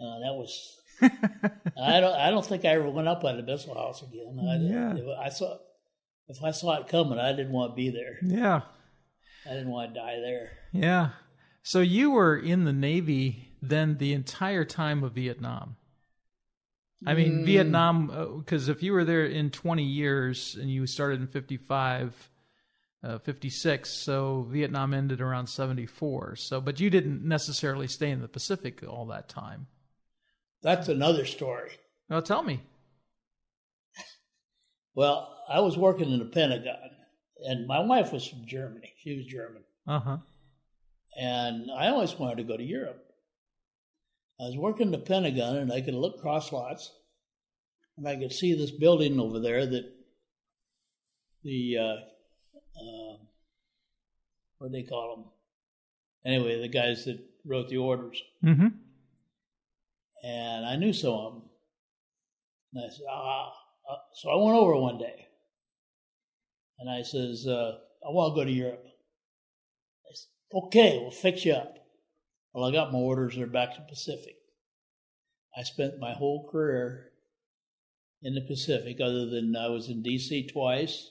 Uh, 0.00 0.18
that 0.20 0.34
was 0.34 0.76
I 1.02 2.00
don't 2.00 2.14
I 2.14 2.30
don't 2.30 2.46
think 2.46 2.64
I 2.64 2.68
ever 2.68 2.88
went 2.88 3.08
up 3.08 3.24
on 3.24 3.36
the 3.36 3.42
missile 3.42 3.74
house 3.74 4.02
again. 4.02 4.38
I, 4.40 4.56
Yeah. 4.56 5.14
I 5.20 5.28
saw 5.28 5.58
if 6.28 6.42
I 6.42 6.52
saw 6.52 6.80
it 6.80 6.88
coming, 6.88 7.18
I 7.18 7.32
didn't 7.32 7.52
want 7.52 7.72
to 7.72 7.76
be 7.76 7.90
there. 7.90 8.18
Yeah. 8.22 8.62
I 9.46 9.54
didn't 9.54 9.70
want 9.70 9.94
to 9.94 10.00
die 10.00 10.20
there. 10.20 10.50
Yeah. 10.72 11.10
So 11.62 11.80
you 11.80 12.10
were 12.10 12.36
in 12.36 12.64
the 12.64 12.72
Navy 12.72 13.48
then 13.60 13.98
the 13.98 14.12
entire 14.12 14.64
time 14.64 15.04
of 15.04 15.12
Vietnam. 15.12 15.76
I 17.06 17.14
mean, 17.14 17.42
Mm. 17.42 17.44
Vietnam, 17.46 18.38
because 18.38 18.68
if 18.68 18.82
you 18.82 18.92
were 18.92 19.04
there 19.04 19.24
in 19.26 19.50
20 19.50 19.84
years 19.84 20.56
and 20.60 20.70
you 20.70 20.86
started 20.86 21.20
in 21.20 21.26
55, 21.26 22.30
uh, 23.02 23.18
56, 23.18 23.90
so 23.90 24.46
Vietnam 24.50 24.94
ended 24.94 25.20
around 25.20 25.48
74. 25.48 26.36
So, 26.36 26.60
but 26.60 26.78
you 26.78 26.90
didn't 26.90 27.24
necessarily 27.24 27.88
stay 27.88 28.10
in 28.10 28.20
the 28.20 28.28
Pacific 28.28 28.84
all 28.86 29.06
that 29.06 29.28
time. 29.28 29.66
That's 30.62 30.88
another 30.88 31.26
story. 31.26 31.72
Well, 32.08 32.22
tell 32.22 32.42
me. 32.44 32.60
Well, 34.94 35.36
I 35.48 35.60
was 35.60 35.76
working 35.76 36.10
in 36.10 36.18
the 36.18 36.24
Pentagon, 36.26 36.90
and 37.46 37.66
my 37.66 37.80
wife 37.80 38.12
was 38.12 38.26
from 38.26 38.46
Germany. 38.46 38.92
She 39.02 39.16
was 39.16 39.26
German. 39.26 39.62
Uh 39.86 39.98
huh. 40.00 40.16
and 41.18 41.70
I 41.70 41.88
always 41.88 42.14
wanted 42.18 42.36
to 42.38 42.44
go 42.44 42.56
to 42.56 42.62
Europe. 42.62 43.04
I 44.40 44.44
was 44.44 44.56
working 44.56 44.90
the 44.90 44.98
Pentagon, 44.98 45.56
and 45.56 45.72
I 45.72 45.80
could 45.80 45.94
look 45.94 46.20
cross 46.20 46.52
lots, 46.52 46.90
and 47.96 48.08
I 48.08 48.16
could 48.16 48.32
see 48.32 48.54
this 48.54 48.70
building 48.70 49.20
over 49.20 49.38
there 49.40 49.66
that 49.66 49.92
the 51.44 51.76
uh, 51.78 51.82
uh, 52.80 53.16
what 54.58 54.70
do 54.70 54.72
they 54.72 54.82
call 54.88 55.16
them? 55.16 55.24
Anyway, 56.24 56.60
the 56.60 56.68
guys 56.68 57.04
that 57.04 57.18
wrote 57.44 57.68
the 57.68 57.76
orders, 57.78 58.22
Mm-hmm. 58.44 58.68
and 60.24 60.66
I 60.66 60.76
knew 60.76 60.92
some 60.92 61.12
of 61.12 61.32
them. 61.34 61.42
And 62.74 62.84
I 62.84 62.88
said, 62.94 63.06
ah. 63.10 63.52
Uh, 63.90 63.96
so 64.14 64.30
I 64.30 64.36
went 64.36 64.56
over 64.56 64.76
one 64.76 64.98
day, 64.98 65.26
and 66.82 66.90
I 66.90 67.02
says, 67.02 67.46
uh, 67.46 67.78
I 68.04 68.10
want 68.10 68.34
to 68.34 68.40
go 68.40 68.44
to 68.44 68.50
Europe. 68.50 68.84
I 68.84 70.14
said, 70.14 70.28
okay, 70.52 70.98
we'll 71.00 71.12
fix 71.12 71.44
you 71.44 71.52
up. 71.52 71.76
Well, 72.52 72.68
I 72.68 72.72
got 72.72 72.92
my 72.92 72.98
orders. 72.98 73.36
They're 73.36 73.46
back 73.46 73.74
to 73.76 73.86
Pacific. 73.88 74.34
I 75.56 75.62
spent 75.62 76.00
my 76.00 76.12
whole 76.12 76.48
career 76.50 77.12
in 78.20 78.34
the 78.34 78.40
Pacific, 78.40 78.98
other 79.00 79.26
than 79.26 79.54
I 79.54 79.68
was 79.68 79.88
in 79.88 80.02
D.C. 80.02 80.48
twice. 80.52 81.10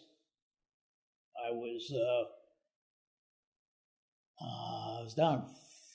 I 1.37 1.51
was 1.51 1.93
uh, 1.95 2.23
uh, 4.43 4.99
I 4.99 5.03
was 5.03 5.13
down 5.13 5.45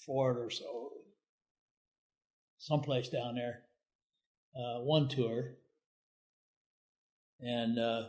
Florida 0.06 0.40
or 0.40 0.50
so, 0.50 0.92
someplace 2.58 3.08
down 3.08 3.34
there. 3.34 3.62
Uh, 4.56 4.80
one 4.80 5.06
tour, 5.08 5.56
and 7.40 7.78
uh, 7.78 8.04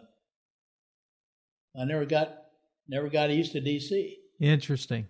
I 1.79 1.85
never 1.85 2.05
got 2.05 2.33
never 2.87 3.09
got 3.09 3.29
east 3.29 3.55
of 3.55 3.63
D.C. 3.63 4.17
Interesting. 4.39 5.07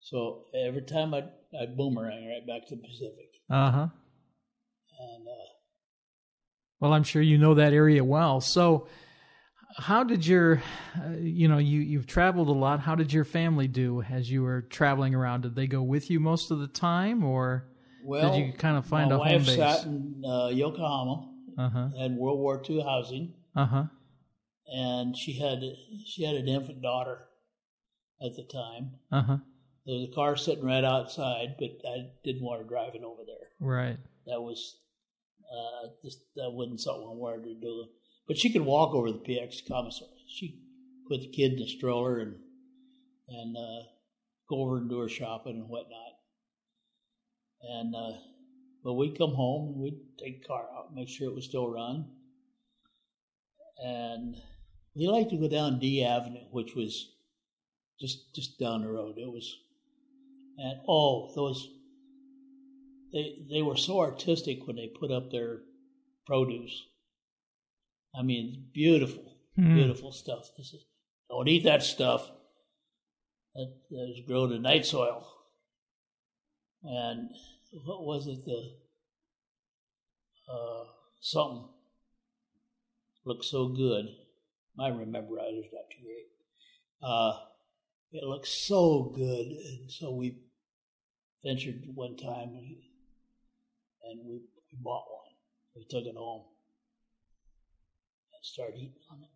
So 0.00 0.44
every 0.54 0.82
time 0.82 1.14
I 1.14 1.24
I 1.58 1.66
boomerang 1.66 2.26
right 2.28 2.46
back 2.46 2.66
to 2.68 2.76
the 2.76 2.82
Pacific, 2.82 3.30
Uh 3.50 3.70
huh. 3.70 3.86
and 5.00 5.26
uh, 5.28 5.30
Well, 6.80 6.92
I'm 6.92 7.04
sure 7.04 7.22
you 7.22 7.38
know 7.38 7.54
that 7.54 7.72
area 7.72 8.02
well. 8.04 8.40
So, 8.40 8.86
how 9.76 10.02
did 10.04 10.26
your, 10.26 10.62
uh, 10.98 11.10
you 11.18 11.48
know, 11.48 11.58
you 11.58 11.80
you've 11.80 12.06
traveled 12.06 12.48
a 12.48 12.52
lot. 12.52 12.80
How 12.80 12.94
did 12.94 13.12
your 13.12 13.24
family 13.24 13.68
do 13.68 14.02
as 14.02 14.30
you 14.30 14.42
were 14.42 14.62
traveling 14.62 15.14
around? 15.14 15.42
Did 15.42 15.54
they 15.54 15.66
go 15.66 15.82
with 15.82 16.10
you 16.10 16.20
most 16.20 16.50
of 16.50 16.58
the 16.58 16.66
time, 16.68 17.22
or 17.24 17.68
well, 18.02 18.32
did 18.32 18.38
you 18.38 18.52
kind 18.52 18.76
of 18.76 18.84
find 18.86 19.10
my 19.10 19.16
a 19.16 19.18
home 19.18 19.28
wife 19.28 19.46
base? 19.46 19.56
sat 19.56 19.84
in 19.84 20.22
uh, 20.26 20.48
Yokohama, 20.48 21.28
Uh 21.58 21.68
huh. 21.70 21.88
had 21.98 22.12
World 22.12 22.38
War 22.40 22.62
II 22.68 22.80
housing, 22.82 23.34
Uh 23.54 23.66
huh. 23.66 23.84
And 24.72 25.16
she 25.16 25.38
had 25.38 25.62
she 26.06 26.24
had 26.24 26.34
an 26.34 26.48
infant 26.48 26.82
daughter 26.82 27.26
at 28.24 28.34
the 28.36 28.44
time. 28.44 28.92
Uh 29.10 29.22
huh. 29.22 29.36
There 29.84 29.96
was 29.96 30.08
a 30.10 30.14
car 30.14 30.36
sitting 30.36 30.64
right 30.64 30.84
outside, 30.84 31.56
but 31.58 31.70
I 31.86 32.10
didn't 32.24 32.42
want 32.42 32.62
her 32.62 32.68
driving 32.68 33.04
over 33.04 33.22
there. 33.26 33.48
Right. 33.60 33.98
That 34.26 34.40
was 34.40 34.78
uh, 35.52 35.88
just 36.04 36.20
that 36.36 36.50
wasn't 36.50 36.80
something 36.80 37.02
I 37.02 37.14
wanted 37.14 37.44
to 37.44 37.54
do. 37.60 37.86
But 38.26 38.38
she 38.38 38.52
could 38.52 38.62
walk 38.62 38.94
over 38.94 39.10
the 39.10 39.18
PX 39.18 39.68
commissary. 39.68 40.08
She 40.28 40.60
put 41.08 41.20
the 41.20 41.28
kid 41.28 41.52
in 41.52 41.58
the 41.58 41.68
stroller 41.68 42.20
and 42.20 42.36
and 43.28 43.56
uh, 43.56 43.84
go 44.48 44.62
over 44.62 44.78
and 44.78 44.88
do 44.88 45.00
her 45.00 45.08
shopping 45.08 45.56
and 45.56 45.68
whatnot. 45.68 46.12
And 47.62 47.94
uh, 47.94 48.18
but 48.84 48.94
we'd 48.94 49.18
come 49.18 49.34
home 49.34 49.74
and 49.74 49.82
we'd 49.82 50.00
take 50.18 50.42
the 50.42 50.48
car 50.48 50.64
out, 50.76 50.94
make 50.94 51.08
sure 51.08 51.28
it 51.28 51.34
was 51.34 51.44
still 51.44 51.68
run. 51.68 52.06
And 53.84 54.36
we 54.94 55.06
liked 55.06 55.30
to 55.30 55.36
go 55.36 55.48
down 55.48 55.78
D 55.78 56.04
Avenue, 56.04 56.46
which 56.50 56.74
was 56.74 57.12
just 58.00 58.34
just 58.34 58.58
down 58.58 58.82
the 58.82 58.88
road. 58.88 59.16
It 59.18 59.30
was 59.30 59.56
and 60.58 60.80
oh, 60.88 61.32
those 61.34 61.66
they 63.12 63.36
they 63.50 63.62
were 63.62 63.76
so 63.76 64.00
artistic 64.00 64.66
when 64.66 64.76
they 64.76 64.88
put 64.88 65.10
up 65.10 65.30
their 65.30 65.60
produce. 66.26 66.86
I 68.14 68.22
mean, 68.22 68.68
beautiful, 68.72 69.38
Hmm. 69.56 69.74
beautiful 69.74 70.12
stuff. 70.12 70.50
This 70.56 70.72
is 70.72 70.84
don't 71.28 71.48
eat 71.48 71.64
that 71.64 71.82
stuff. 71.82 72.30
That, 73.54 73.70
that 73.90 74.14
is 74.16 74.26
grown 74.26 74.52
in 74.52 74.62
night 74.62 74.86
soil. 74.86 75.26
And 76.82 77.30
what 77.84 78.04
was 78.04 78.26
it? 78.26 78.44
The 78.44 78.76
uh, 80.52 80.84
something 81.20 81.68
looked 83.24 83.44
so 83.44 83.68
good. 83.68 84.06
My 84.76 84.90
rememberizer 84.90 85.58
is 85.60 85.72
not 85.72 85.84
too 85.90 86.04
great. 86.04 86.28
Uh, 87.02 87.32
it 88.12 88.24
looked 88.24 88.48
so 88.48 89.12
good, 89.14 89.46
and 89.46 89.90
so 89.90 90.12
we 90.14 90.38
ventured 91.44 91.82
one 91.94 92.16
time 92.16 92.50
and 94.04 94.20
we, 94.24 94.34
we 94.34 94.78
bought 94.80 95.04
one. 95.10 95.32
We 95.76 95.84
took 95.88 96.04
it 96.04 96.16
home 96.16 96.44
and 98.34 98.44
started 98.44 98.76
eating 98.76 99.02
on 99.10 99.18
it. 99.22 99.28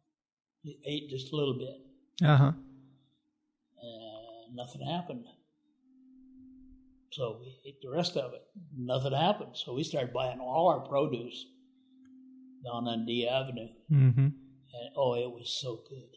We 0.65 0.79
ate 0.87 1.11
just 1.11 1.33
a 1.33 1.37
little 1.37 1.59
bit, 1.59 2.27
Uh 2.27 2.37
huh. 2.37 2.53
and 3.83 4.55
nothing 4.57 4.83
happened. 4.87 5.25
So 7.13 7.39
we 7.41 7.57
ate 7.67 7.81
the 7.83 7.91
rest 7.91 8.17
of 8.17 8.35
it. 8.35 8.43
Nothing 8.77 9.13
happened. 9.13 9.53
So 9.57 9.75
we 9.75 9.85
started 9.85 10.13
buying 10.13 10.39
all 10.41 10.69
our 10.69 10.81
produce 10.81 11.47
down 12.65 12.87
on 12.89 13.07
D 13.07 13.27
Avenue, 13.29 13.69
Mm-hmm. 13.91 14.29
And 14.75 14.91
oh, 14.97 15.15
it 15.15 15.31
was 15.31 15.59
so 15.61 15.81
good. 15.89 16.17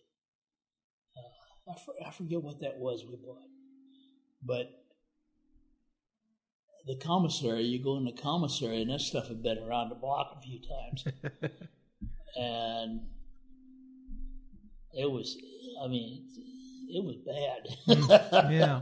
Uh, 1.17 1.71
I, 1.71 1.75
for, 1.85 1.93
I 2.05 2.11
forget 2.11 2.41
what 2.41 2.59
that 2.61 2.77
was 2.77 3.05
we 3.07 3.15
bought, 3.15 3.37
but 4.43 4.69
the 6.85 6.95
commissary, 6.95 7.63
you 7.63 7.83
go 7.83 7.97
in 7.97 8.05
the 8.05 8.11
commissary, 8.11 8.81
and 8.81 8.91
that 8.91 9.01
stuff 9.01 9.27
had 9.27 9.43
been 9.43 9.59
around 9.59 9.89
the 9.89 9.95
block 9.95 10.35
a 10.37 10.41
few 10.41 10.59
times, 10.59 11.05
and 12.35 13.01
it 14.93 15.09
was, 15.09 15.37
I 15.83 15.87
mean, 15.87 16.25
it 16.89 17.03
was 17.03 17.17
bad. 17.17 18.51
Yeah. 18.51 18.81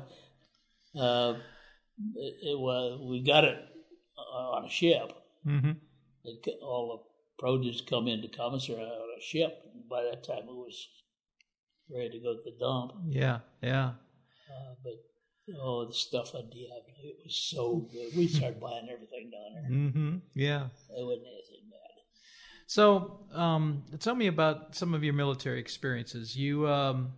uh, 1.00 1.34
it, 2.16 2.52
it 2.52 2.60
was. 2.60 3.02
We 3.10 3.24
got 3.24 3.44
it 3.44 3.58
uh, 4.18 4.52
on 4.52 4.66
a 4.66 4.70
ship. 4.70 5.12
Mm-hmm. 5.46 5.72
It, 6.24 6.48
all 6.62 7.07
produce 7.38 7.82
come 7.82 8.08
into 8.08 8.28
commissary 8.28 8.82
on 8.82 9.18
a 9.18 9.22
ship. 9.22 9.64
And 9.74 9.88
By 9.90 10.04
that 10.04 10.24
time, 10.24 10.44
it 10.48 10.56
was 10.56 10.88
ready 11.90 12.10
to 12.12 12.20
go 12.20 12.34
to 12.36 12.42
the 12.44 12.58
dump. 12.60 12.94
Yeah. 13.08 13.40
Yeah. 13.62 13.92
Uh, 14.50 14.74
but 14.84 14.94
oh, 15.62 15.86
the 15.86 15.94
stuff 15.94 16.36
on 16.36 16.50
D 16.50 16.70
Avenue, 16.72 17.10
it 17.10 17.18
was 17.24 17.36
so 17.36 17.88
good. 17.92 18.16
We 18.16 18.28
started 18.28 18.60
buying 18.60 18.88
everything 18.92 19.32
down 19.32 19.54
there. 19.54 19.78
Mm-hmm. 19.78 20.18
Yeah. 20.34 20.66
It 20.98 21.06
wasn't 21.06 21.28
anything 21.28 21.70
bad. 21.70 21.78
So, 22.66 23.22
um, 23.34 23.84
tell 24.00 24.16
me 24.16 24.28
about 24.28 24.76
some 24.76 24.94
of 24.94 25.04
your 25.04 25.14
military 25.14 25.60
experiences. 25.60 26.36
You 26.36 26.68
um, 26.68 27.14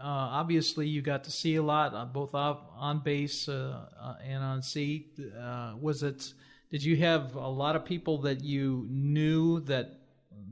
uh, 0.00 0.04
obviously 0.04 0.86
you 0.86 1.02
got 1.02 1.24
to 1.24 1.30
see 1.30 1.56
a 1.56 1.62
lot, 1.62 1.94
uh, 1.94 2.04
both 2.04 2.34
off, 2.34 2.58
on 2.76 3.00
base 3.00 3.48
uh, 3.48 3.86
uh, 4.00 4.14
and 4.24 4.42
on 4.42 4.62
sea. 4.62 5.06
Uh, 5.38 5.74
was 5.80 6.02
it? 6.02 6.32
Did 6.70 6.84
you 6.84 6.96
have 6.98 7.34
a 7.34 7.48
lot 7.48 7.76
of 7.76 7.84
people 7.84 8.22
that 8.22 8.42
you 8.44 8.86
knew 8.90 9.60
that 9.60 9.98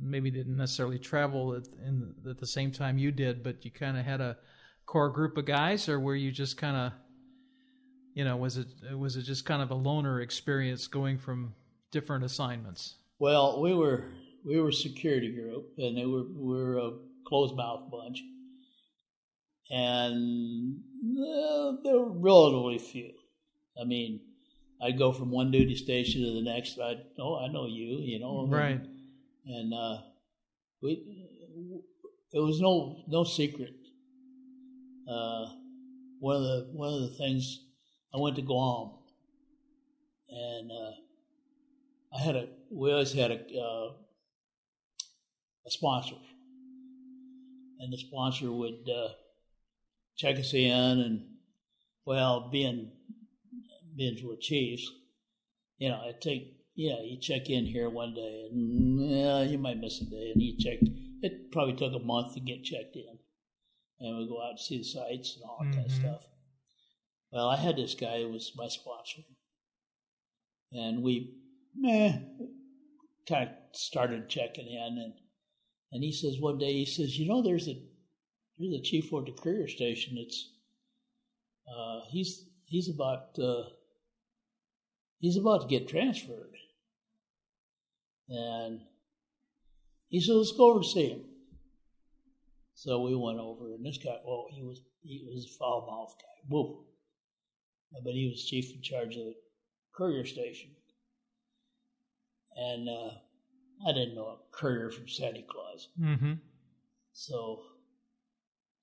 maybe 0.01 0.31
didn't 0.31 0.57
necessarily 0.57 0.99
travel 0.99 1.55
at, 1.55 1.67
in, 1.87 2.15
at 2.29 2.39
the 2.39 2.47
same 2.47 2.71
time 2.71 2.99
you 2.99 3.13
did, 3.13 3.43
but 3.43 3.65
you 3.65 3.71
kind 3.71 3.97
of 3.97 4.05
had 4.05 4.21
a 4.21 4.37
core 4.87 5.11
group 5.11 5.37
of 5.37 5.45
guys, 5.45 5.89
or 5.89 5.99
were 6.01 6.15
you 6.15 6.31
just 6.31 6.57
kind 6.57 6.77
of, 6.77 6.93
you 8.15 8.25
know, 8.25 8.37
was 8.37 8.57
it 8.57 8.67
was 8.97 9.17
it 9.17 9.23
just 9.23 9.45
kind 9.45 9.63
of 9.63 9.71
a 9.71 9.75
loner 9.75 10.21
experience 10.21 10.87
going 10.87 11.19
from 11.19 11.55
different 11.91 12.25
assignments? 12.25 12.97
Well, 13.19 13.61
we 13.61 13.75
were 13.75 14.05
we 14.45 14.61
were 14.61 14.73
security 14.73 15.33
group, 15.33 15.73
and 15.79 15.97
they 15.97 16.07
were 16.07 16.25
we 16.25 16.55
were 16.55 16.79
a 16.79 16.93
closed 17.27 17.57
mouth 17.57 17.91
bunch, 17.91 18.23
and 19.71 20.79
uh, 21.19 21.73
there 21.83 21.99
were 21.99 22.13
relatively 22.13 22.79
few. 22.79 23.13
I 23.79 23.85
mean, 23.85 24.21
I'd 24.83 24.99
go 24.99 25.13
from 25.13 25.31
one 25.31 25.51
duty 25.51 25.75
station 25.75 26.23
to 26.23 26.33
the 26.35 26.43
next. 26.43 26.79
I 26.79 26.97
oh, 27.19 27.39
I 27.39 27.49
know 27.49 27.67
you, 27.67 27.99
you 28.01 28.19
know, 28.21 28.47
Right. 28.47 28.81
and 29.47 29.75
uh, 29.75 29.99
we 30.83 31.27
it 32.33 32.39
was 32.41 32.61
no 32.61 33.05
no 33.09 33.25
secret. 33.25 33.75
Uh, 35.09 35.47
one 36.19 36.37
of 36.37 36.43
the 36.43 36.69
one 36.73 36.93
of 36.93 37.01
the 37.03 37.17
things 37.17 37.61
I 38.15 38.19
went 38.21 38.37
to 38.37 38.43
Guam, 38.43 38.91
and 40.29 40.71
uh, 40.71 40.93
I 42.17 42.21
had 42.23 42.37
a 42.37 42.49
we 42.71 42.93
always 42.93 43.13
had 43.13 43.31
a 43.31 43.37
uh, 43.59 43.93
a 45.67 45.71
sponsor, 45.71 46.17
and 47.79 47.93
the 47.93 47.99
sponsor 47.99 48.51
would 48.53 48.89
uh, 48.91 49.09
check 50.17 50.37
us 50.39 50.53
in, 50.53 50.71
and 50.73 51.25
well, 52.05 52.49
being 52.51 52.91
being 53.97 54.19
we're 54.25 54.37
chiefs, 54.37 54.91
you 55.79 55.89
know, 55.89 55.97
I 55.97 56.13
take 56.21 56.57
yeah, 56.77 57.01
you 57.03 57.19
check 57.19 57.49
in 57.49 57.65
here 57.65 57.89
one 57.89 58.13
day, 58.13 58.49
and 58.53 59.11
yeah, 59.11 59.43
you 59.43 59.57
might 59.57 59.79
miss 59.79 60.01
a 60.03 60.05
day, 60.05 60.33
and 60.35 60.43
you 60.43 60.59
check. 60.59 60.79
It 61.23 61.51
probably 61.51 61.75
took 61.75 61.95
a 61.95 62.05
month 62.05 62.35
to 62.35 62.41
get 62.41 62.65
checked 62.65 62.97
in, 62.97 63.19
and 63.99 64.19
we 64.19 64.29
go 64.29 64.43
out 64.43 64.51
and 64.51 64.61
see 64.61 64.79
the 64.79 64.85
sites 64.85 65.37
and 65.37 65.45
all 65.45 65.59
that 65.63 65.75
kind 65.75 65.87
of 65.87 65.93
stuff. 65.93 66.27
Well, 67.33 67.49
I 67.49 67.57
had 67.57 67.77
this 67.77 67.95
guy 67.95 68.21
who 68.21 68.29
was 68.29 68.53
my 68.57 68.69
sponsor, 68.69 69.23
and 70.71 71.03
we, 71.03 71.35
meh, 71.75 72.19
kind 73.27 73.49
of 73.49 73.55
started 73.73 74.29
checking 74.29 74.67
in, 74.67 74.99
and 74.99 75.15
and 75.93 76.05
he 76.05 76.13
says 76.13 76.37
one 76.39 76.59
day 76.59 76.75
he 76.75 76.85
says, 76.85 77.19
you 77.19 77.27
know, 77.27 77.43
there's 77.43 77.69
a 77.69 77.83
there's 78.59 78.75
a 78.75 78.83
chief 78.83 79.09
for 79.09 79.25
the 79.25 79.33
courier 79.33 79.69
station. 79.69 80.19
It's 80.19 80.53
uh, 81.67 82.01
he's 82.11 82.45
he's 82.67 82.91
about 82.91 83.39
uh, 83.43 83.63
he's 85.19 85.37
about 85.37 85.63
to 85.63 85.67
get 85.67 85.89
transferred, 85.89 86.57
and 88.29 88.81
he 90.09 90.21
said, 90.21 90.35
let's 90.35 90.53
go 90.53 90.71
over 90.71 90.79
and 90.79 90.87
see 90.87 91.09
him. 91.09 91.25
So 92.75 93.01
we 93.01 93.15
went 93.15 93.39
over, 93.39 93.73
and 93.73 93.85
this 93.85 93.99
guy, 93.99 94.17
well, 94.25 94.47
he 94.51 94.63
was 94.63 94.81
he 95.03 95.25
was 95.27 95.47
a 95.47 95.59
foul 95.59 95.87
mouth 95.91 96.15
guy, 96.21 96.49
whoa, 96.49 96.85
but 98.05 98.13
he 98.13 98.29
was 98.29 98.45
chief 98.45 98.75
in 98.75 98.83
charge 98.83 99.17
of 99.17 99.25
the 99.25 99.35
courier 99.95 100.27
station, 100.27 100.71
and 102.57 102.89
uh, 102.89 103.11
I 103.89 103.93
didn't 103.93 104.15
know 104.15 104.27
a 104.27 104.37
courier 104.53 104.91
from 104.91 105.09
Santa 105.09 105.43
Claus. 105.49 105.89
Mm-hmm. 105.99 106.35
So 107.13 107.63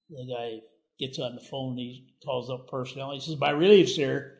the 0.10 0.26
guy 0.26 0.62
gets 1.00 1.20
on 1.20 1.36
the 1.36 1.42
phone. 1.42 1.78
He 1.78 2.16
calls 2.26 2.50
up 2.50 2.68
personnel. 2.70 3.12
He 3.14 3.20
says, 3.20 3.38
"My 3.38 3.52
relief, 3.52 3.90
sir." 3.90 4.38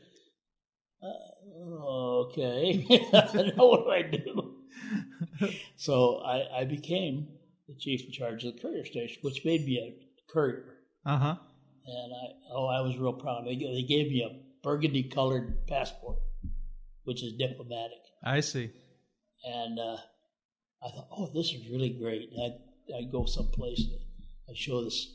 Uh, 1.02 1.33
okay, 1.48 2.86
now 3.14 3.66
what 3.66 3.86
do 3.86 3.92
I 3.92 4.02
do? 4.04 4.56
so 5.76 6.18
I, 6.26 6.62
I 6.62 6.66
became 6.66 7.28
the 7.68 7.76
chief 7.76 8.06
in 8.06 8.12
charge 8.12 8.44
of 8.44 8.56
the 8.56 8.62
courier 8.62 8.86
station, 8.86 9.18
which 9.22 9.44
made 9.46 9.66
me 9.66 9.78
a 9.80 10.32
courier, 10.32 10.76
Uh 11.06 11.18
huh. 11.18 11.36
and 11.86 12.14
I 12.14 12.26
oh 12.52 12.68
I 12.68 12.82
was 12.82 12.98
real 12.98 13.14
proud. 13.14 13.46
They 13.46 13.56
they 13.56 13.84
gave 13.88 14.08
me 14.12 14.22
a 14.24 14.40
burgundy 14.64 15.04
colored 15.04 15.68
passport, 15.68 16.18
which 17.04 17.24
is 17.24 17.34
diplomatic, 17.34 18.00
I 18.24 18.40
see. 18.42 18.72
and 19.46 19.80
uh, 19.80 19.98
I 20.84 20.90
thought, 20.90 21.08
oh, 21.12 21.32
this 21.34 21.48
is 21.54 21.70
really 21.70 21.90
great. 21.90 22.30
And 22.36 22.54
I 22.94 22.98
I 23.00 23.04
go 23.12 23.26
someplace 23.26 23.80
and 23.80 24.00
I 24.50 24.54
show 24.56 24.84
this 24.84 25.08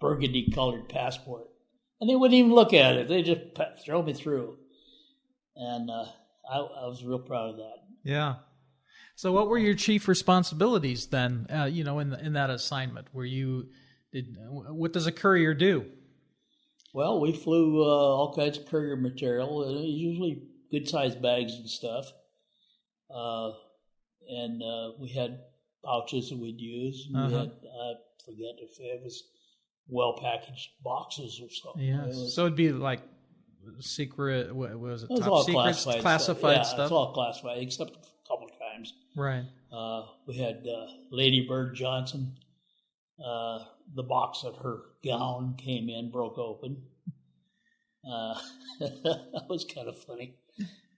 burgundy 0.00 0.50
colored 0.54 0.88
passport, 0.88 1.48
and 2.00 2.08
they 2.10 2.16
wouldn't 2.16 2.34
even 2.38 2.52
look 2.54 2.72
at 2.74 2.96
it. 2.96 3.08
They 3.08 3.22
just 3.22 3.40
throw 3.84 4.02
me 4.02 4.12
through, 4.14 4.56
and 5.56 5.90
uh, 5.90 6.04
I, 6.50 6.56
I 6.58 6.86
was 6.86 7.04
real 7.04 7.18
proud 7.18 7.50
of 7.50 7.56
that. 7.56 7.76
Yeah. 8.04 8.36
So, 9.14 9.32
what 9.32 9.48
were 9.48 9.58
your 9.58 9.74
chief 9.74 10.08
responsibilities 10.08 11.06
then? 11.06 11.46
Uh, 11.52 11.64
you 11.64 11.84
know, 11.84 11.98
in 11.98 12.12
in 12.14 12.32
that 12.34 12.50
assignment, 12.50 13.08
were 13.14 13.24
you 13.24 13.68
did 14.12 14.36
what 14.48 14.92
does 14.92 15.06
a 15.06 15.12
courier 15.12 15.54
do? 15.54 15.86
Well, 16.94 17.20
we 17.20 17.32
flew 17.32 17.82
uh, 17.82 17.86
all 17.86 18.34
kinds 18.34 18.58
of 18.58 18.66
courier 18.66 18.96
material, 18.96 19.64
uh, 19.66 19.82
usually 19.82 20.42
good 20.70 20.88
sized 20.88 21.22
bags 21.22 21.54
and 21.54 21.68
stuff. 21.68 22.12
Uh, 23.14 23.52
and 24.28 24.62
uh, 24.62 24.92
we 24.98 25.08
had 25.10 25.40
pouches 25.84 26.30
that 26.30 26.38
we'd 26.38 26.60
use. 26.60 27.06
and 27.12 27.16
We 27.30 27.34
Uh-huh. 27.34 27.38
had, 27.44 27.50
I 27.82 27.92
forget 28.24 28.54
if 28.60 28.78
it 28.78 29.02
was 29.02 29.22
well 29.88 30.18
packaged 30.20 30.70
boxes 30.84 31.40
or 31.42 31.50
something. 31.50 31.82
Yeah. 31.82 32.04
It 32.04 32.08
was, 32.08 32.34
So 32.34 32.42
it'd 32.46 32.56
be 32.56 32.72
like 32.72 33.00
secret. 33.80 34.54
What 34.54 34.78
was 34.78 35.02
it? 35.02 35.06
it 35.06 35.10
was 35.10 35.20
top 35.20 35.28
all 35.28 35.42
secrets, 35.44 35.84
classified, 35.84 36.00
classified 36.02 36.56
Yeah, 36.56 36.62
stuff. 36.62 36.80
it's 36.80 36.92
all 36.92 37.12
classified, 37.12 37.58
except 37.62 37.90
a 37.92 38.28
couple 38.28 38.46
of 38.46 38.52
times. 38.58 38.94
Right. 39.16 39.44
Uh, 39.72 40.06
we 40.26 40.36
had 40.36 40.66
uh, 40.66 40.86
Lady 41.10 41.46
Bird 41.46 41.74
Johnson. 41.74 42.36
Uh, 43.24 43.60
the 43.94 44.02
box 44.02 44.44
of 44.44 44.56
her 44.58 44.80
gown 45.04 45.54
came 45.56 45.88
in, 45.88 46.10
broke 46.10 46.38
open. 46.38 46.82
Uh, 48.10 48.34
that 48.80 49.46
was 49.48 49.64
kind 49.64 49.88
of 49.88 49.96
funny. 50.02 50.34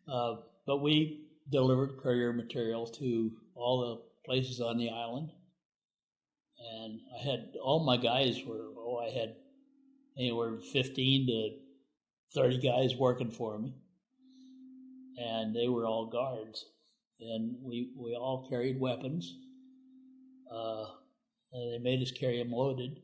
Uh, 0.09 0.37
but 0.67 0.79
we 0.79 1.27
delivered 1.51 1.99
courier 2.03 2.33
material 2.33 2.87
to 2.87 3.33
all 3.55 3.81
the 3.81 4.03
places 4.31 4.61
on 4.61 4.79
the 4.79 4.89
island. 4.91 5.31
And 6.83 7.01
I 7.19 7.23
had 7.23 7.53
all 7.63 7.85
my 7.85 7.97
guys 7.99 8.41
were, 8.47 8.69
oh, 8.79 8.99
I 9.07 9.11
had 9.11 9.37
anywhere 10.19 10.59
15 10.73 11.27
to 11.27 11.51
30 12.35 12.59
guys 12.59 12.97
working 12.97 13.31
for 13.31 13.59
me. 13.59 13.75
And 15.17 15.55
they 15.55 15.69
were 15.69 15.87
all 15.87 16.07
guards. 16.07 16.65
And 17.21 17.57
we, 17.63 17.93
we 17.97 18.17
all 18.17 18.47
carried 18.49 18.81
weapons. 18.81 19.33
Uh, 20.53 20.85
and 21.53 21.73
they 21.73 21.79
made 21.79 22.03
us 22.03 22.11
carry 22.11 22.39
them 22.39 22.53
loaded. 22.53 23.01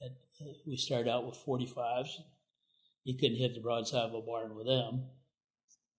And 0.00 0.12
uh, 0.40 0.52
we 0.66 0.76
started 0.76 1.10
out 1.10 1.26
with 1.26 1.44
45s. 1.46 2.10
You 3.04 3.16
couldn't 3.16 3.38
hit 3.38 3.54
the 3.54 3.60
broadside 3.60 4.10
of 4.10 4.14
a 4.14 4.20
barn 4.20 4.54
with 4.54 4.66
them. 4.66 5.04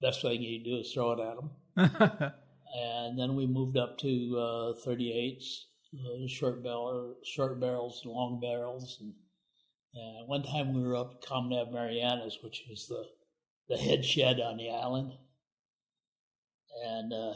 Best 0.02 0.21
thing 0.21 0.41
you 0.41 0.63
do 0.63 0.78
is 0.78 0.91
throw 0.93 1.13
it 1.13 1.19
at 1.19 1.38
them. 1.38 1.50
and 2.76 3.17
then 3.17 3.36
we 3.36 3.47
moved 3.47 3.78
up 3.78 3.97
to 4.00 4.38
uh, 4.38 4.88
38s, 4.88 5.63
uh, 5.95 6.28
short, 6.28 6.63
barrel, 6.63 7.15
short 7.23 7.60
barrels, 7.60 8.02
and 8.04 8.13
long 8.13 8.39
barrels. 8.39 8.97
And, 9.02 9.13
and 9.98 10.28
one 10.28 10.44
time 10.44 10.74
we 10.74 10.84
were 10.84 10.96
up 10.96 11.16
at 11.16 11.28
Common 11.28 11.72
Marianas, 11.72 12.40
which 12.44 12.64
was 12.70 12.88
the, 12.88 13.06
the 13.68 13.78
head 13.78 14.06
shed 14.06 14.40
on 14.40 14.58
the 14.58 14.70
island. 14.70 15.14
And 16.86 17.12
uh, 17.12 17.34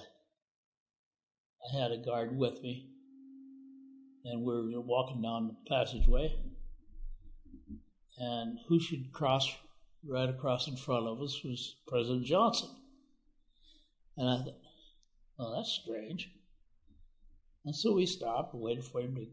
I 1.67 1.81
had 1.81 1.91
a 1.91 1.97
guard 1.97 2.37
with 2.37 2.61
me 2.61 2.91
and 4.23 4.43
we 4.43 4.73
were 4.75 4.81
walking 4.81 5.21
down 5.21 5.47
the 5.47 5.69
passageway, 5.69 6.35
and 8.17 8.59
who 8.67 8.79
should 8.79 9.11
cross 9.11 9.49
right 10.07 10.29
across 10.29 10.67
in 10.67 10.75
front 10.75 11.07
of 11.07 11.21
us 11.21 11.43
was 11.43 11.75
President 11.87 12.25
Johnson. 12.25 12.69
And 14.17 14.29
I 14.29 14.37
thought, 14.37 14.57
well, 15.37 15.55
that's 15.55 15.79
strange. 15.81 16.29
And 17.65 17.75
so 17.75 17.93
we 17.93 18.05
stopped 18.05 18.53
and 18.53 18.61
waited 18.61 18.83
for 18.83 19.01
him 19.01 19.15
to, 19.15 19.25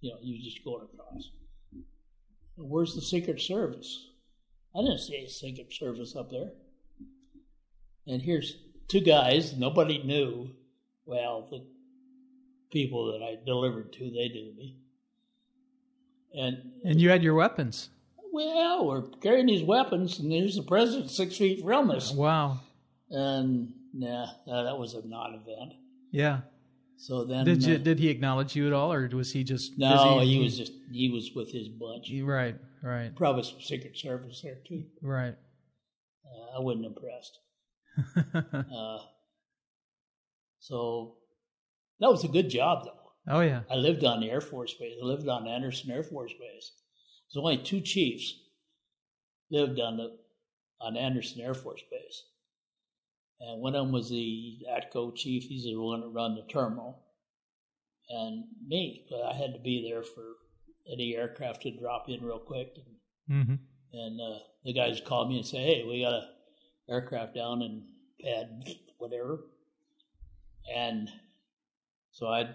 you 0.00 0.10
know, 0.10 0.18
he 0.20 0.32
was 0.32 0.44
just 0.44 0.64
going 0.64 0.86
across. 0.92 1.30
Where's 2.56 2.94
the 2.94 3.00
Secret 3.02 3.40
Service? 3.40 4.08
I 4.74 4.80
didn't 4.80 4.98
see 4.98 5.24
a 5.24 5.28
Secret 5.28 5.72
Service 5.72 6.14
up 6.16 6.30
there. 6.30 6.50
And 8.06 8.22
here's 8.22 8.56
two 8.88 9.00
guys 9.00 9.56
nobody 9.56 10.02
knew. 10.02 10.50
Well, 11.06 11.46
the 11.50 11.64
people 12.70 13.12
that 13.12 13.22
I 13.22 13.36
delivered 13.44 13.92
to, 13.94 14.10
they 14.10 14.28
knew 14.28 14.52
me. 14.56 14.76
And 16.34 16.72
and 16.84 17.00
you 17.00 17.10
had 17.10 17.22
your 17.22 17.34
weapons. 17.34 17.90
Well, 18.32 18.86
we're 18.86 19.02
carrying 19.02 19.46
these 19.46 19.62
weapons, 19.62 20.18
and 20.18 20.32
there's 20.32 20.56
the 20.56 20.62
president 20.62 21.10
six 21.10 21.36
feet 21.36 21.62
from 21.62 21.90
us. 21.90 22.12
Wow. 22.12 22.60
And 23.10 23.72
yeah, 23.92 24.26
that 24.46 24.76
was 24.76 24.94
a 24.94 25.06
non-event. 25.06 25.74
Yeah. 26.10 26.40
So 26.96 27.24
then, 27.24 27.44
did 27.44 27.62
you 27.62 27.74
uh, 27.74 27.78
did 27.78 27.98
he 27.98 28.08
acknowledge 28.08 28.56
you 28.56 28.66
at 28.66 28.72
all, 28.72 28.92
or 28.92 29.08
was 29.08 29.32
he 29.32 29.44
just 29.44 29.78
no? 29.78 30.18
Busy? 30.20 30.32
He 30.32 30.42
was 30.42 30.58
just 30.58 30.72
he 30.90 31.10
was 31.10 31.30
with 31.34 31.50
his 31.52 31.68
bunch. 31.68 32.10
Right, 32.22 32.56
right. 32.82 33.14
Probably 33.14 33.42
some 33.42 33.60
Secret 33.60 33.96
Service 33.96 34.40
there 34.42 34.58
too. 34.66 34.84
Right. 35.02 35.34
Uh, 36.24 36.58
I 36.58 36.60
wasn't 36.60 36.86
impressed. 36.86 37.38
uh, 38.34 38.98
so 40.60 41.16
that 42.00 42.10
was 42.10 42.24
a 42.24 42.28
good 42.28 42.48
job, 42.48 42.84
though. 42.84 43.04
Oh 43.34 43.40
yeah. 43.40 43.62
I 43.70 43.76
lived 43.76 44.04
on 44.04 44.20
the 44.20 44.30
Air 44.30 44.40
Force 44.40 44.74
Base. 44.74 44.96
I 45.00 45.04
lived 45.04 45.28
on 45.28 45.48
Andersen 45.48 45.90
Air 45.90 46.02
Force 46.02 46.32
Base. 46.32 46.72
There's 47.32 47.42
only 47.42 47.58
two 47.58 47.80
chiefs 47.80 48.34
lived 49.50 49.80
on 49.80 49.96
the 49.96 50.16
on 50.80 50.96
Andersen 50.96 51.40
Air 51.40 51.54
Force 51.54 51.82
Base, 51.90 52.24
and 53.40 53.60
one 53.60 53.74
of 53.74 53.84
them 53.84 53.92
was 53.92 54.10
the 54.10 54.58
ATCO 54.70 55.14
chief. 55.14 55.44
He's 55.44 55.64
the 55.64 55.76
one 55.76 56.00
that 56.00 56.08
run 56.08 56.34
the 56.34 56.42
terminal, 56.42 57.02
and 58.08 58.44
me. 58.66 59.06
But 59.10 59.22
I 59.22 59.34
had 59.34 59.52
to 59.54 59.60
be 59.60 59.88
there 59.88 60.02
for 60.02 60.34
any 60.90 61.16
aircraft 61.16 61.62
to 61.62 61.70
drop 61.70 62.08
in 62.08 62.22
real 62.24 62.38
quick, 62.38 62.76
and, 63.28 63.46
mm-hmm. 63.46 63.54
and 63.98 64.20
uh, 64.20 64.38
the 64.64 64.72
guys 64.72 65.00
called 65.04 65.28
me 65.28 65.38
and 65.38 65.46
say, 65.46 65.58
"Hey, 65.58 65.84
we 65.86 66.02
got 66.02 66.12
a 66.12 66.28
aircraft 66.88 67.34
down 67.34 67.62
in 67.62 67.84
pad 68.22 68.64
whatever," 68.98 69.40
and 70.74 71.10
so 72.12 72.28
I'd 72.28 72.54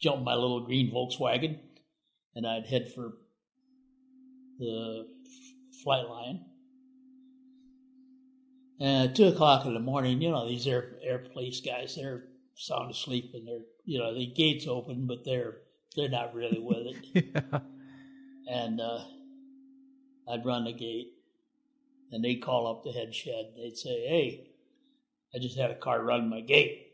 jump 0.00 0.22
my 0.22 0.34
little 0.34 0.64
green 0.64 0.90
Volkswagen 0.92 1.58
and 2.34 2.46
I'd 2.46 2.66
head 2.66 2.92
for 2.92 3.12
the 4.58 5.06
flight 5.82 6.08
line. 6.08 6.44
And 8.80 9.10
at 9.10 9.16
two 9.16 9.26
o'clock 9.26 9.66
in 9.66 9.74
the 9.74 9.80
morning, 9.80 10.22
you 10.22 10.30
know, 10.30 10.48
these 10.48 10.66
air, 10.66 10.92
air 11.02 11.18
police 11.18 11.60
guys, 11.60 11.96
they're 11.96 12.24
sound 12.54 12.90
asleep 12.90 13.32
and 13.34 13.46
they're, 13.46 13.64
you 13.84 13.98
know, 13.98 14.14
the 14.14 14.26
gate's 14.26 14.66
open, 14.66 15.06
but 15.06 15.24
they're, 15.24 15.58
they're 15.96 16.08
not 16.08 16.34
really 16.34 16.58
with 16.58 16.86
it. 16.86 17.26
yeah. 17.52 17.58
And, 18.50 18.80
uh, 18.80 19.00
I'd 20.28 20.46
run 20.46 20.64
the 20.64 20.72
gate 20.72 21.12
and 22.12 22.24
they'd 22.24 22.42
call 22.42 22.68
up 22.68 22.84
the 22.84 22.92
head 22.92 23.14
shed. 23.14 23.52
They'd 23.56 23.76
say, 23.76 24.06
Hey, 24.06 24.46
I 25.34 25.38
just 25.38 25.58
had 25.58 25.70
a 25.70 25.76
car 25.76 26.02
run 26.02 26.30
my 26.30 26.40
gate 26.40 26.90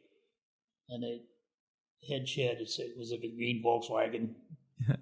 and 0.89 1.03
they 1.03 1.23
head 2.09 2.29
shed 2.29 2.59
it 2.61 2.71
said 2.71 2.87
was 2.97 3.11
it 3.13 3.25
a 3.25 3.29
green 3.29 3.63
Volkswagen? 3.65 4.35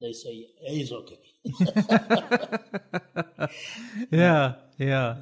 they 0.00 0.12
say 0.12 0.46
hey, 0.60 0.76
he's 0.76 0.92
okay. 0.92 1.18
yeah, 4.10 4.54
yeah. 4.78 5.16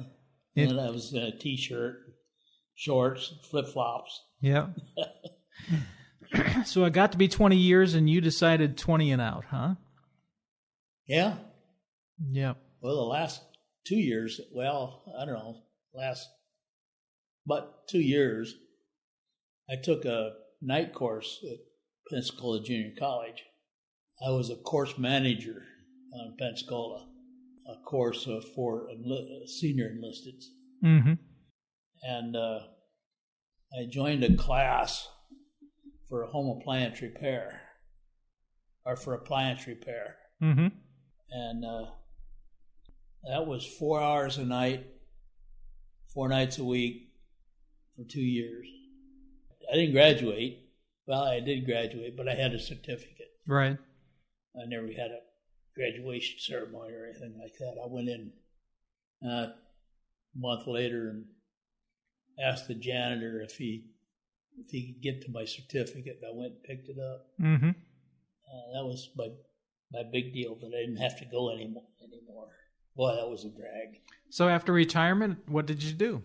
And 0.55 0.79
I 0.79 0.89
was 0.89 1.13
in 1.13 1.19
a 1.19 1.31
t-shirt, 1.31 1.97
shorts, 2.75 3.33
flip 3.49 3.67
flops. 3.67 4.21
Yeah. 4.41 4.67
so 6.65 6.83
I 6.83 6.89
got 6.89 7.13
to 7.13 7.17
be 7.17 7.27
twenty 7.27 7.57
years, 7.57 7.93
and 7.95 8.09
you 8.09 8.21
decided 8.21 8.77
twenty 8.77 9.11
and 9.11 9.21
out, 9.21 9.45
huh? 9.45 9.75
Yeah. 11.07 11.35
Yeah. 12.29 12.53
Well, 12.81 12.95
the 12.95 13.01
last 13.01 13.41
two 13.85 13.97
years, 13.97 14.39
well, 14.53 15.03
I 15.19 15.25
don't 15.25 15.35
know, 15.35 15.57
last, 15.93 16.27
but 17.45 17.87
two 17.89 18.01
years, 18.01 18.55
I 19.69 19.75
took 19.75 20.05
a 20.05 20.31
night 20.61 20.93
course 20.93 21.43
at 21.49 21.57
Pensacola 22.09 22.63
Junior 22.63 22.91
College. 22.97 23.43
I 24.25 24.31
was 24.31 24.49
a 24.49 24.55
course 24.55 24.97
manager 24.97 25.63
on 26.13 26.35
Pensacola, 26.37 27.07
a 27.71 27.83
course 27.85 28.27
for 28.55 28.87
enli- 28.87 29.47
senior 29.47 29.89
enlisted. 29.89 30.43
Mm-hmm. 30.83 31.13
And 32.03 32.35
uh, 32.35 32.59
I 33.79 33.85
joined 33.89 34.23
a 34.23 34.35
class 34.35 35.07
for 36.09 36.23
a 36.23 36.27
home 36.27 36.59
appliance 36.59 37.01
repair, 37.01 37.61
or 38.85 38.95
for 38.95 39.13
appliance 39.13 39.67
repair. 39.67 40.15
Mm-hmm. 40.43 40.67
And 41.31 41.65
uh, 41.65 41.91
that 43.29 43.47
was 43.47 43.65
four 43.65 44.01
hours 44.01 44.37
a 44.37 44.45
night, 44.45 44.85
four 46.13 46.27
nights 46.27 46.57
a 46.57 46.63
week 46.63 47.09
for 47.95 48.03
two 48.03 48.21
years. 48.21 48.67
I 49.71 49.75
didn't 49.75 49.93
graduate. 49.93 50.59
Well, 51.07 51.23
I 51.23 51.39
did 51.39 51.65
graduate, 51.65 52.17
but 52.17 52.27
I 52.27 52.35
had 52.35 52.53
a 52.53 52.59
certificate. 52.59 53.29
Right. 53.47 53.77
I 54.55 54.65
never 54.67 54.87
had 54.87 55.11
a 55.11 55.19
graduation 55.75 56.39
ceremony 56.39 56.93
or 56.93 57.05
anything 57.05 57.37
like 57.39 57.57
that. 57.59 57.75
I 57.83 57.87
went 57.87 58.09
in 58.09 58.31
uh, 59.25 59.47
a 59.47 59.53
month 60.35 60.67
later 60.67 61.09
and 61.09 61.25
asked 62.43 62.67
the 62.67 62.75
janitor 62.75 63.41
if 63.41 63.57
he 63.57 63.85
if 64.57 64.69
he 64.69 64.93
could 64.93 65.01
get 65.01 65.21
to 65.23 65.31
my 65.31 65.45
certificate. 65.45 66.19
And 66.21 66.31
I 66.31 66.35
went 66.35 66.53
and 66.53 66.63
picked 66.63 66.89
it 66.89 66.97
up. 66.99 67.27
Mm-hmm. 67.39 67.69
Uh, 67.69 68.73
that 68.73 68.85
was 68.85 69.09
my 69.15 69.27
my 69.91 70.03
big 70.11 70.33
deal 70.33 70.55
that 70.55 70.67
I 70.67 70.85
didn't 70.85 71.01
have 71.01 71.17
to 71.19 71.25
go 71.25 71.51
anymore. 71.51 71.87
Anymore. 72.01 72.47
Boy, 72.95 73.15
that 73.15 73.29
was 73.29 73.45
a 73.45 73.49
drag. 73.49 74.01
So 74.29 74.49
after 74.49 74.73
retirement, 74.73 75.39
what 75.47 75.65
did 75.65 75.83
you 75.83 75.93
do? 75.93 76.23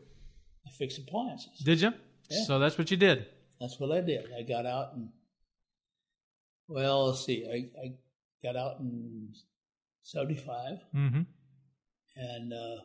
I 0.67 0.71
fixed 0.71 0.99
appliances. 0.99 1.61
Did 1.65 1.81
you? 1.81 1.93
Yeah. 2.29 2.45
So 2.45 2.59
that's 2.59 2.77
what 2.77 2.91
you 2.91 2.97
did. 2.97 3.27
That's 3.61 3.79
what 3.79 3.93
I 3.93 4.01
did. 4.01 4.27
I 4.37 4.43
got 4.43 4.67
out 4.67 4.95
and, 4.95 5.11
well, 6.69 7.07
let's 7.07 7.25
see, 7.25 7.47
I, 7.47 7.81
I 7.81 7.95
got 8.43 8.57
out 8.57 8.81
in 8.81 9.31
75 10.03 10.79
mm-hmm. 10.95 11.21
and 12.17 12.53
uh, 12.53 12.83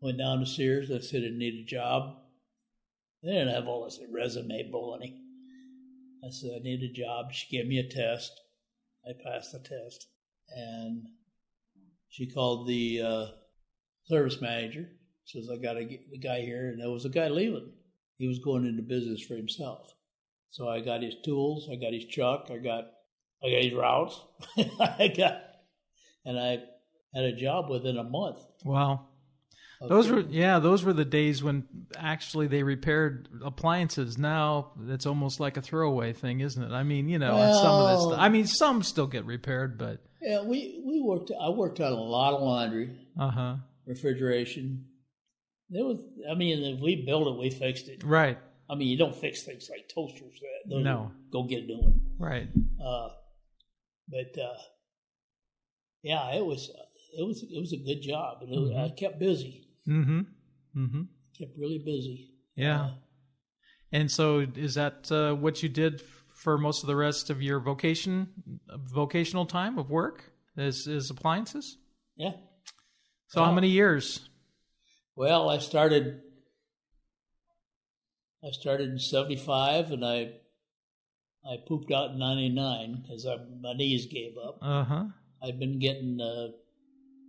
went 0.00 0.18
down 0.18 0.40
to 0.40 0.46
Sears. 0.46 0.90
I 0.90 1.00
said 1.00 1.22
I 1.22 1.36
need 1.36 1.54
a 1.54 1.64
job. 1.64 2.16
They 3.22 3.32
didn't 3.32 3.54
have 3.54 3.66
all 3.66 3.84
this 3.84 4.00
resume 4.10 4.70
baloney. 4.72 5.16
I 6.24 6.30
said 6.30 6.50
I 6.56 6.62
need 6.62 6.82
a 6.82 6.92
job. 6.92 7.32
She 7.32 7.56
gave 7.56 7.66
me 7.66 7.78
a 7.78 7.88
test. 7.88 8.32
I 9.06 9.12
passed 9.24 9.52
the 9.52 9.58
test. 9.58 10.06
And 10.54 11.06
she 12.08 12.26
called 12.26 12.68
the 12.68 13.00
uh, 13.02 13.26
service 14.04 14.40
manager. 14.40 14.88
Says, 15.24 15.48
I 15.52 15.56
got 15.56 15.74
to 15.74 15.84
get 15.84 16.10
the 16.10 16.18
guy 16.18 16.40
here. 16.40 16.68
And 16.68 16.80
there 16.80 16.90
was 16.90 17.04
a 17.04 17.08
guy 17.08 17.28
leaving 17.28 17.72
he 18.22 18.28
was 18.28 18.38
going 18.38 18.64
into 18.64 18.82
business 18.82 19.20
for 19.20 19.34
himself. 19.34 19.94
So 20.50 20.68
I 20.68 20.80
got 20.80 21.02
his 21.02 21.16
tools, 21.24 21.68
I 21.68 21.74
got 21.74 21.92
his 21.92 22.06
truck, 22.06 22.50
I 22.52 22.58
got 22.58 22.84
I 23.44 23.50
got 23.50 23.62
his 23.62 23.72
routes, 23.72 24.20
I 24.80 25.12
got, 25.16 25.42
and 26.24 26.38
I 26.38 26.58
had 27.14 27.24
a 27.24 27.32
job 27.32 27.68
within 27.68 27.98
a 27.98 28.04
month. 28.04 28.38
Wow. 28.64 29.06
Those 29.88 30.08
were 30.08 30.20
yeah, 30.20 30.60
those 30.60 30.84
were 30.84 30.92
the 30.92 31.04
days 31.04 31.42
when 31.42 31.66
actually 31.96 32.46
they 32.46 32.62
repaired 32.62 33.28
appliances. 33.44 34.16
Now 34.16 34.72
it's 34.88 35.06
almost 35.06 35.40
like 35.40 35.56
a 35.56 35.62
throwaway 35.62 36.12
thing, 36.12 36.40
isn't 36.40 36.62
it? 36.62 36.70
I 36.72 36.84
mean, 36.84 37.08
you 37.08 37.18
know, 37.18 37.34
well, 37.34 37.62
some 37.62 37.74
of 37.74 37.90
this. 37.90 38.06
Stuff, 38.06 38.20
I 38.20 38.28
mean, 38.28 38.46
some 38.46 38.82
still 38.82 39.08
get 39.08 39.24
repaired, 39.24 39.78
but 39.78 40.00
yeah, 40.20 40.42
we 40.42 40.82
we 40.86 41.00
worked. 41.00 41.32
I 41.32 41.48
worked 41.48 41.80
on 41.80 41.92
a 41.92 41.96
lot 41.96 42.34
of 42.34 42.42
laundry, 42.42 42.96
uh 43.18 43.30
huh, 43.30 43.56
refrigeration. 43.86 44.84
There 45.68 45.84
was, 45.84 45.98
I 46.30 46.34
mean, 46.34 46.62
if 46.62 46.80
we 46.80 47.04
built 47.04 47.26
it, 47.26 47.40
we 47.40 47.50
fixed 47.50 47.88
it. 47.88 48.04
Right. 48.04 48.38
I 48.70 48.74
mean, 48.74 48.88
you 48.88 48.98
don't 48.98 49.14
fix 49.14 49.42
things 49.42 49.68
like 49.70 49.88
toasters. 49.92 50.40
Those 50.68 50.84
no. 50.84 51.10
Go 51.32 51.44
get 51.44 51.64
a 51.64 51.66
new 51.66 51.78
one. 51.78 52.00
Right. 52.18 52.48
Uh, 52.82 53.08
but 54.12 54.40
uh, 54.40 54.54
yeah, 56.02 56.34
it 56.34 56.44
was 56.44 56.70
it 57.18 57.26
was 57.26 57.42
it 57.42 57.58
was 57.58 57.72
a 57.72 57.78
good 57.78 58.02
job, 58.02 58.42
and 58.42 58.50
mm-hmm. 58.50 58.78
I 58.78 58.90
kept 58.90 59.18
busy. 59.18 59.66
Mm-hmm. 59.88 60.20
Mm-hmm. 60.76 61.02
Kept 61.38 61.52
really 61.58 61.78
busy. 61.78 62.34
Yeah. 62.54 62.82
Uh, 62.82 62.90
and 63.90 64.10
so, 64.10 64.46
is 64.54 64.74
that 64.74 65.10
uh, 65.10 65.34
what 65.34 65.62
you 65.62 65.68
did 65.68 66.02
for 66.34 66.58
most 66.58 66.82
of 66.82 66.86
the 66.86 66.96
rest 66.96 67.30
of 67.30 67.42
your 67.42 67.60
vocation, 67.60 68.28
vocational 68.68 69.46
time 69.46 69.78
of 69.78 69.90
work? 69.90 70.32
Is 70.56 70.86
is 70.86 71.08
appliances? 71.08 71.78
Yeah. 72.16 72.32
So, 73.28 73.42
how 73.42 73.52
many 73.52 73.68
years? 73.68 74.28
Well, 75.16 75.48
I 75.48 75.58
started. 75.58 76.20
I 78.44 78.50
started 78.50 78.90
in 78.90 78.98
'75, 78.98 79.92
and 79.92 80.04
I 80.04 80.32
I 81.50 81.56
pooped 81.66 81.90
out 81.90 82.12
in 82.12 82.18
'99 82.18 83.02
because 83.02 83.26
my 83.60 83.72
knees 83.72 84.06
gave 84.06 84.36
up. 84.38 84.58
Uh 84.62 84.84
huh. 84.84 85.04
I've 85.42 85.58
been 85.58 85.78
getting 85.78 86.20
uh, 86.20 86.48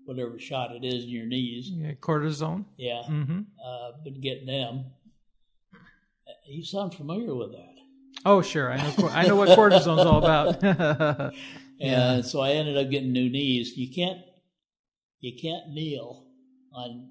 whatever 0.06 0.40
shot 0.40 0.72
it 0.72 0.86
is 0.86 1.06
in 1.06 1.10
your 1.10 1.26
knees. 1.26 1.70
Yeah, 1.70 1.94
cortisone. 1.94 2.66
Yeah. 2.78 3.04
Mm-hmm. 3.10 3.40
Uh, 3.64 3.92
been 4.04 4.22
getting 4.22 4.46
them. 4.46 4.86
You 6.46 6.64
sound 6.64 6.94
familiar 6.94 7.34
with 7.34 7.52
that. 7.52 7.76
Oh, 8.26 8.42
sure. 8.42 8.72
I 8.72 8.78
know. 8.78 9.10
I 9.10 9.28
know 9.28 9.36
what 9.36 9.50
cortisone's 9.50 10.02
all 10.02 10.20
about. 10.20 10.62
yeah. 11.80 12.12
And 12.14 12.26
so 12.26 12.42
I 12.42 12.52
ended 12.52 12.78
up 12.78 12.90
getting 12.90 13.12
new 13.12 13.30
knees. 13.30 13.76
You 13.76 13.94
can't. 13.94 14.20
You 15.20 15.34
can't 15.42 15.70
kneel 15.70 16.26
on 16.74 17.10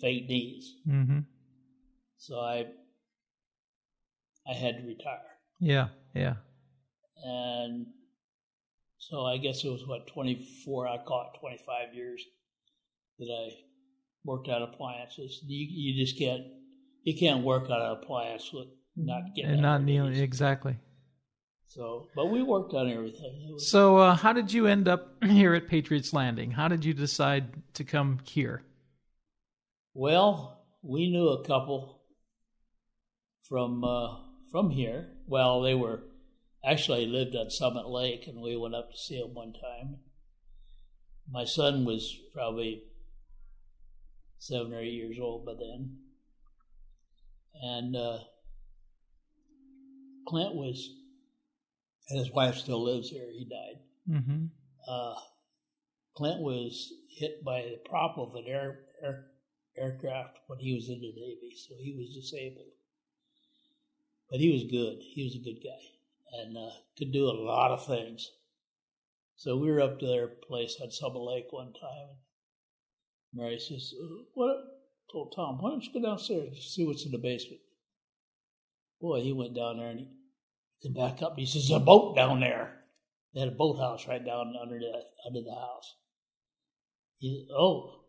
fake 0.00 0.28
knees. 0.28 0.76
Mm-hmm. 0.86 1.20
So 2.18 2.38
I. 2.38 2.66
I 4.48 4.54
had 4.54 4.78
to 4.78 4.86
retire. 4.86 5.18
Yeah. 5.60 5.88
Yeah. 6.18 6.34
And 7.24 7.86
so 8.98 9.24
I 9.24 9.38
guess 9.38 9.64
it 9.64 9.68
was 9.68 9.86
what 9.86 10.06
twenty 10.06 10.46
four. 10.64 10.86
I 10.86 10.98
call 10.98 11.30
it 11.32 11.38
twenty 11.38 11.58
five 11.58 11.94
years 11.94 12.22
that 13.18 13.30
I 13.30 13.54
worked 14.24 14.48
on 14.48 14.62
appliances. 14.62 15.42
You 15.46 15.66
you 15.68 16.04
just 16.04 16.18
can't 16.18 16.44
you 17.04 17.18
can't 17.18 17.44
work 17.44 17.70
on 17.70 17.80
an 17.80 17.92
appliance 17.92 18.52
with 18.52 18.68
not 18.96 19.34
getting 19.34 19.52
and 19.52 19.62
not 19.62 19.82
kneeling 19.82 20.14
exactly. 20.14 20.76
So, 21.68 22.08
but 22.16 22.26
we 22.26 22.42
worked 22.42 22.72
on 22.72 22.90
everything. 22.90 23.56
So, 23.58 23.98
uh, 23.98 24.14
how 24.14 24.32
did 24.32 24.52
you 24.52 24.66
end 24.66 24.88
up 24.88 25.22
here 25.24 25.54
at 25.54 25.68
Patriots 25.68 26.12
Landing? 26.12 26.50
How 26.50 26.66
did 26.66 26.84
you 26.84 26.94
decide 26.94 27.62
to 27.74 27.84
come 27.84 28.20
here? 28.24 28.62
Well, 29.92 30.64
we 30.82 31.10
knew 31.10 31.28
a 31.28 31.44
couple 31.44 32.00
from 33.42 33.84
uh, 33.84 34.16
from 34.50 34.70
here. 34.70 35.08
Well, 35.26 35.60
they 35.60 35.74
were 35.74 36.00
actually 36.64 37.06
lived 37.06 37.36
on 37.36 37.50
Summit 37.50 37.88
Lake, 37.88 38.26
and 38.26 38.40
we 38.40 38.56
went 38.56 38.74
up 38.74 38.90
to 38.90 38.98
see 38.98 39.16
him 39.16 39.34
one 39.34 39.52
time. 39.52 39.96
My 41.30 41.44
son 41.44 41.84
was 41.84 42.18
probably 42.32 42.84
seven 44.38 44.72
or 44.72 44.80
eight 44.80 44.92
years 44.92 45.18
old 45.20 45.44
by 45.44 45.52
then, 45.54 45.98
and 47.62 47.96
uh, 47.96 48.18
Clint 50.26 50.54
was, 50.54 50.90
and 52.08 52.18
his 52.18 52.30
wife 52.32 52.56
still 52.56 52.82
lives 52.82 53.10
here. 53.10 53.28
He 53.30 53.44
died. 53.44 54.16
Mm-hmm. 54.18 54.46
Uh, 54.88 55.14
Clint 56.16 56.40
was 56.40 56.92
hit 57.10 57.44
by 57.44 57.62
the 57.62 57.78
prop 57.88 58.16
of 58.18 58.34
an 58.34 58.44
air, 58.46 58.80
air, 59.02 59.26
aircraft 59.76 60.38
when 60.46 60.58
he 60.58 60.74
was 60.74 60.88
in 60.88 61.00
the 61.00 61.12
Navy, 61.12 61.54
so 61.56 61.74
he 61.78 61.94
was 61.96 62.14
disabled. 62.14 62.72
But 64.30 64.40
he 64.40 64.50
was 64.52 64.64
good. 64.64 64.98
He 65.00 65.24
was 65.24 65.34
a 65.34 65.44
good 65.44 65.60
guy 65.62 65.97
and 66.32 66.56
uh, 66.56 66.70
could 66.96 67.12
do 67.12 67.26
a 67.26 67.32
lot 67.32 67.70
of 67.70 67.86
things. 67.86 68.30
So 69.36 69.56
we 69.56 69.70
were 69.70 69.80
up 69.80 70.00
to 70.00 70.06
their 70.06 70.26
place 70.26 70.78
on 70.82 70.90
Summit 70.90 71.20
Lake 71.20 71.46
one 71.50 71.72
time. 71.72 72.16
Mary 73.32 73.58
says, 73.58 73.94
"What?" 74.34 74.56
Told 75.12 75.32
Tom, 75.34 75.58
"Why 75.60 75.70
don't 75.70 75.84
you 75.84 75.92
go 75.92 76.02
downstairs 76.02 76.48
and 76.48 76.56
see 76.56 76.84
what's 76.84 77.06
in 77.06 77.12
the 77.12 77.18
basement?" 77.18 77.60
Boy, 79.00 79.22
he 79.22 79.32
went 79.32 79.54
down 79.54 79.78
there 79.78 79.90
and 79.90 80.00
he 80.00 80.08
came 80.82 80.94
back 80.94 81.22
up. 81.22 81.32
And 81.32 81.40
he 81.40 81.46
says, 81.46 81.68
"There's 81.68 81.80
a 81.80 81.84
boat 81.84 82.16
down 82.16 82.40
there." 82.40 82.84
They 83.32 83.40
had 83.40 83.50
a 83.50 83.52
boathouse 83.52 84.08
right 84.08 84.24
down 84.24 84.54
under 84.60 84.78
the 84.78 85.04
under 85.26 85.42
the 85.42 85.54
house. 85.54 85.94
He 87.18 87.46
said, 87.46 87.54
"Oh," 87.54 88.04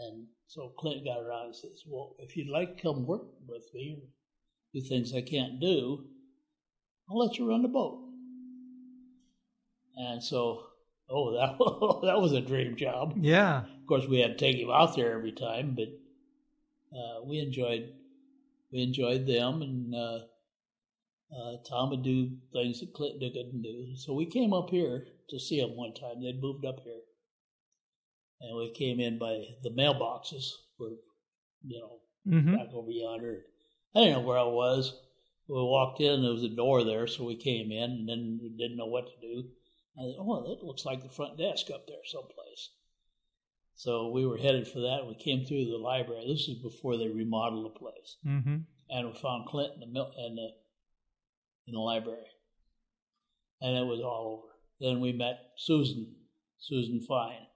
and 0.00 0.28
so 0.46 0.70
Clint 0.78 1.04
got 1.04 1.20
around 1.20 1.46
and 1.46 1.56
says, 1.56 1.84
"Well, 1.86 2.16
if 2.18 2.36
you'd 2.36 2.48
like 2.48 2.76
to 2.76 2.82
come 2.82 3.06
work 3.06 3.28
with 3.46 3.72
me, 3.72 4.02
do 4.74 4.80
things 4.82 5.14
I 5.14 5.22
can't 5.22 5.60
do." 5.60 6.10
I'll 7.10 7.18
let 7.18 7.38
you 7.38 7.48
run 7.48 7.62
the 7.62 7.68
boat. 7.68 7.98
And 9.96 10.22
so, 10.22 10.66
oh, 11.08 11.32
that 12.02 12.06
that 12.06 12.20
was 12.20 12.32
a 12.32 12.40
dream 12.40 12.76
job. 12.76 13.14
Yeah. 13.20 13.58
Of 13.58 13.86
course, 13.86 14.06
we 14.06 14.20
had 14.20 14.38
to 14.38 14.44
take 14.44 14.56
him 14.56 14.70
out 14.70 14.94
there 14.94 15.12
every 15.12 15.32
time, 15.32 15.76
but 15.76 15.88
uh, 16.96 17.24
we 17.24 17.40
enjoyed 17.40 17.92
we 18.72 18.82
enjoyed 18.82 19.26
them, 19.26 19.62
and 19.62 19.94
uh, 19.94 20.20
uh, 21.36 21.56
Tom 21.68 21.90
would 21.90 22.04
do 22.04 22.30
things 22.52 22.80
that 22.80 22.94
Clinton 22.94 23.32
couldn't 23.32 23.62
do. 23.62 23.96
So 23.96 24.14
we 24.14 24.26
came 24.26 24.52
up 24.52 24.70
here 24.70 25.06
to 25.30 25.40
see 25.40 25.58
him 25.58 25.76
one 25.76 25.92
time. 25.94 26.22
They'd 26.22 26.40
moved 26.40 26.64
up 26.64 26.80
here, 26.84 27.00
and 28.40 28.56
we 28.56 28.70
came 28.70 29.00
in 29.00 29.18
by 29.18 29.42
the 29.64 29.70
mailboxes 29.70 30.52
were, 30.78 30.94
you 31.66 31.80
know, 31.80 31.98
mm-hmm. 32.32 32.56
back 32.56 32.68
over 32.72 32.90
yonder. 32.90 33.42
I 33.94 34.00
didn't 34.00 34.12
know 34.12 34.20
where 34.20 34.38
I 34.38 34.44
was 34.44 34.94
we 35.50 35.62
walked 35.62 36.00
in, 36.00 36.22
there 36.22 36.30
was 36.30 36.44
a 36.44 36.48
door 36.48 36.84
there, 36.84 37.06
so 37.06 37.24
we 37.24 37.36
came 37.36 37.72
in, 37.72 37.90
and 37.90 38.08
then 38.08 38.38
we 38.40 38.50
didn't 38.50 38.76
know 38.76 38.86
what 38.86 39.06
to 39.06 39.20
do. 39.20 39.48
I 39.98 40.02
said, 40.02 40.14
oh, 40.18 40.48
that 40.48 40.64
looks 40.64 40.84
like 40.84 41.02
the 41.02 41.08
front 41.08 41.38
desk 41.38 41.66
up 41.74 41.86
there 41.88 41.96
someplace. 42.04 42.70
So 43.74 44.10
we 44.10 44.26
were 44.26 44.36
headed 44.36 44.68
for 44.68 44.80
that. 44.80 45.06
We 45.08 45.14
came 45.14 45.44
through 45.44 45.64
the 45.64 45.76
library. 45.76 46.24
This 46.28 46.46
was 46.46 46.58
before 46.62 46.96
they 46.96 47.08
remodeled 47.08 47.64
the 47.64 47.78
place, 47.78 48.16
mm-hmm. 48.24 48.58
and 48.90 49.06
we 49.06 49.18
found 49.18 49.48
Clint 49.48 49.72
in 49.82 49.92
the 49.92 50.04
in 50.18 50.34
the 50.36 50.50
in 51.66 51.72
the 51.74 51.80
library, 51.80 52.28
and 53.60 53.76
it 53.76 53.86
was 53.86 54.00
all 54.00 54.38
over. 54.38 54.54
Then 54.80 55.00
we 55.00 55.12
met 55.12 55.38
Susan, 55.56 56.14
Susan 56.58 57.00
Fine, 57.08 57.46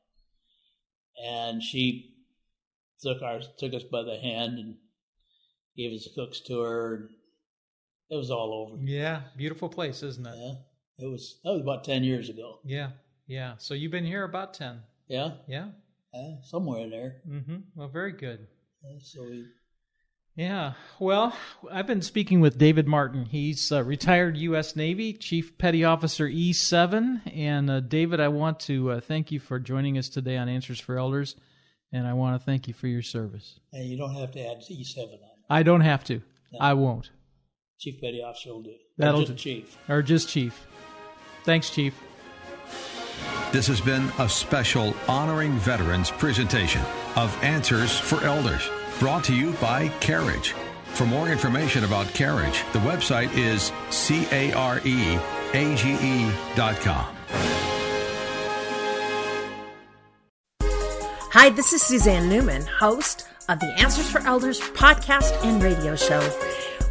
and 1.22 1.62
she 1.62 2.14
took 3.00 3.22
our 3.22 3.40
took 3.58 3.74
us 3.74 3.84
by 3.84 4.02
the 4.02 4.16
hand 4.16 4.58
and 4.58 4.76
gave 5.76 5.92
us 5.92 6.06
a 6.06 6.14
cook's 6.14 6.40
tour. 6.40 6.94
And 6.94 7.08
it 8.10 8.16
was 8.16 8.30
all 8.30 8.52
over. 8.52 8.82
Yeah, 8.82 9.22
beautiful 9.36 9.68
place, 9.68 10.02
isn't 10.02 10.26
it? 10.26 10.34
Yeah, 10.36 11.06
it 11.06 11.10
was. 11.10 11.40
That 11.44 11.52
was 11.52 11.60
about 11.60 11.84
ten 11.84 12.04
years 12.04 12.28
ago. 12.28 12.58
Yeah, 12.64 12.90
yeah. 13.26 13.54
So 13.58 13.74
you've 13.74 13.92
been 13.92 14.06
here 14.06 14.24
about 14.24 14.54
ten. 14.54 14.80
Yeah, 15.08 15.32
yeah, 15.48 15.68
yeah 16.12 16.34
somewhere 16.42 16.88
there. 16.88 17.16
Mm-hmm. 17.28 17.56
Well, 17.74 17.88
very 17.88 18.12
good. 18.12 18.46
Yeah, 18.82 18.98
so 19.00 19.22
we. 19.22 19.46
Yeah, 20.36 20.72
well, 20.98 21.36
I've 21.70 21.86
been 21.86 22.02
speaking 22.02 22.40
with 22.40 22.58
David 22.58 22.88
Martin. 22.88 23.24
He's 23.24 23.70
a 23.70 23.84
retired 23.84 24.36
U.S. 24.38 24.74
Navy 24.74 25.12
Chief 25.12 25.56
Petty 25.58 25.84
Officer 25.84 26.28
E7. 26.28 27.32
And 27.32 27.70
uh, 27.70 27.78
David, 27.78 28.18
I 28.18 28.26
want 28.28 28.58
to 28.60 28.90
uh, 28.90 29.00
thank 29.00 29.30
you 29.30 29.38
for 29.38 29.60
joining 29.60 29.96
us 29.96 30.08
today 30.08 30.36
on 30.36 30.48
Answers 30.48 30.80
for 30.80 30.98
Elders, 30.98 31.36
and 31.92 32.04
I 32.04 32.14
want 32.14 32.40
to 32.40 32.44
thank 32.44 32.66
you 32.66 32.74
for 32.74 32.88
your 32.88 33.00
service. 33.00 33.60
And 33.72 33.84
you 33.84 33.96
don't 33.96 34.12
have 34.12 34.32
to 34.32 34.40
add 34.40 34.56
E7 34.68 34.98
on. 34.98 35.18
I 35.48 35.62
don't 35.62 35.82
have 35.82 36.02
to. 36.04 36.20
No. 36.52 36.58
I 36.60 36.72
won't. 36.74 37.10
Chief 37.78 38.00
Petty 38.00 38.22
Officer 38.22 38.52
will 38.52 38.62
do. 38.62 38.74
That'll 38.96 39.20
or 39.20 39.24
just 39.24 39.36
do. 39.36 39.42
Chief. 39.42 39.78
Or 39.88 40.02
just 40.02 40.28
Chief. 40.28 40.66
Thanks, 41.44 41.70
Chief. 41.70 41.94
This 43.52 43.66
has 43.66 43.80
been 43.80 44.10
a 44.18 44.28
special 44.28 44.94
Honoring 45.06 45.52
Veterans 45.52 46.10
presentation 46.10 46.82
of 47.16 47.36
Answers 47.42 47.96
for 47.96 48.22
Elders, 48.24 48.68
brought 48.98 49.22
to 49.24 49.34
you 49.34 49.52
by 49.54 49.88
Careage. 50.00 50.54
For 50.86 51.06
more 51.06 51.28
information 51.28 51.84
about 51.84 52.06
Careage, 52.14 52.64
the 52.72 52.78
website 52.80 53.36
is 53.36 53.72
C 53.90 54.26
A 54.32 54.52
R 54.52 54.80
E 54.84 55.18
A 55.52 55.74
G 55.76 55.94
E 55.94 56.32
dot 56.54 56.76
com. 56.76 57.14
Hi, 61.32 61.50
this 61.50 61.72
is 61.72 61.82
Suzanne 61.82 62.28
Newman, 62.28 62.62
host 62.62 63.26
of 63.48 63.58
the 63.58 63.66
Answers 63.78 64.08
for 64.08 64.20
Elders 64.20 64.60
podcast 64.60 65.44
and 65.44 65.62
radio 65.62 65.96
show. 65.96 66.20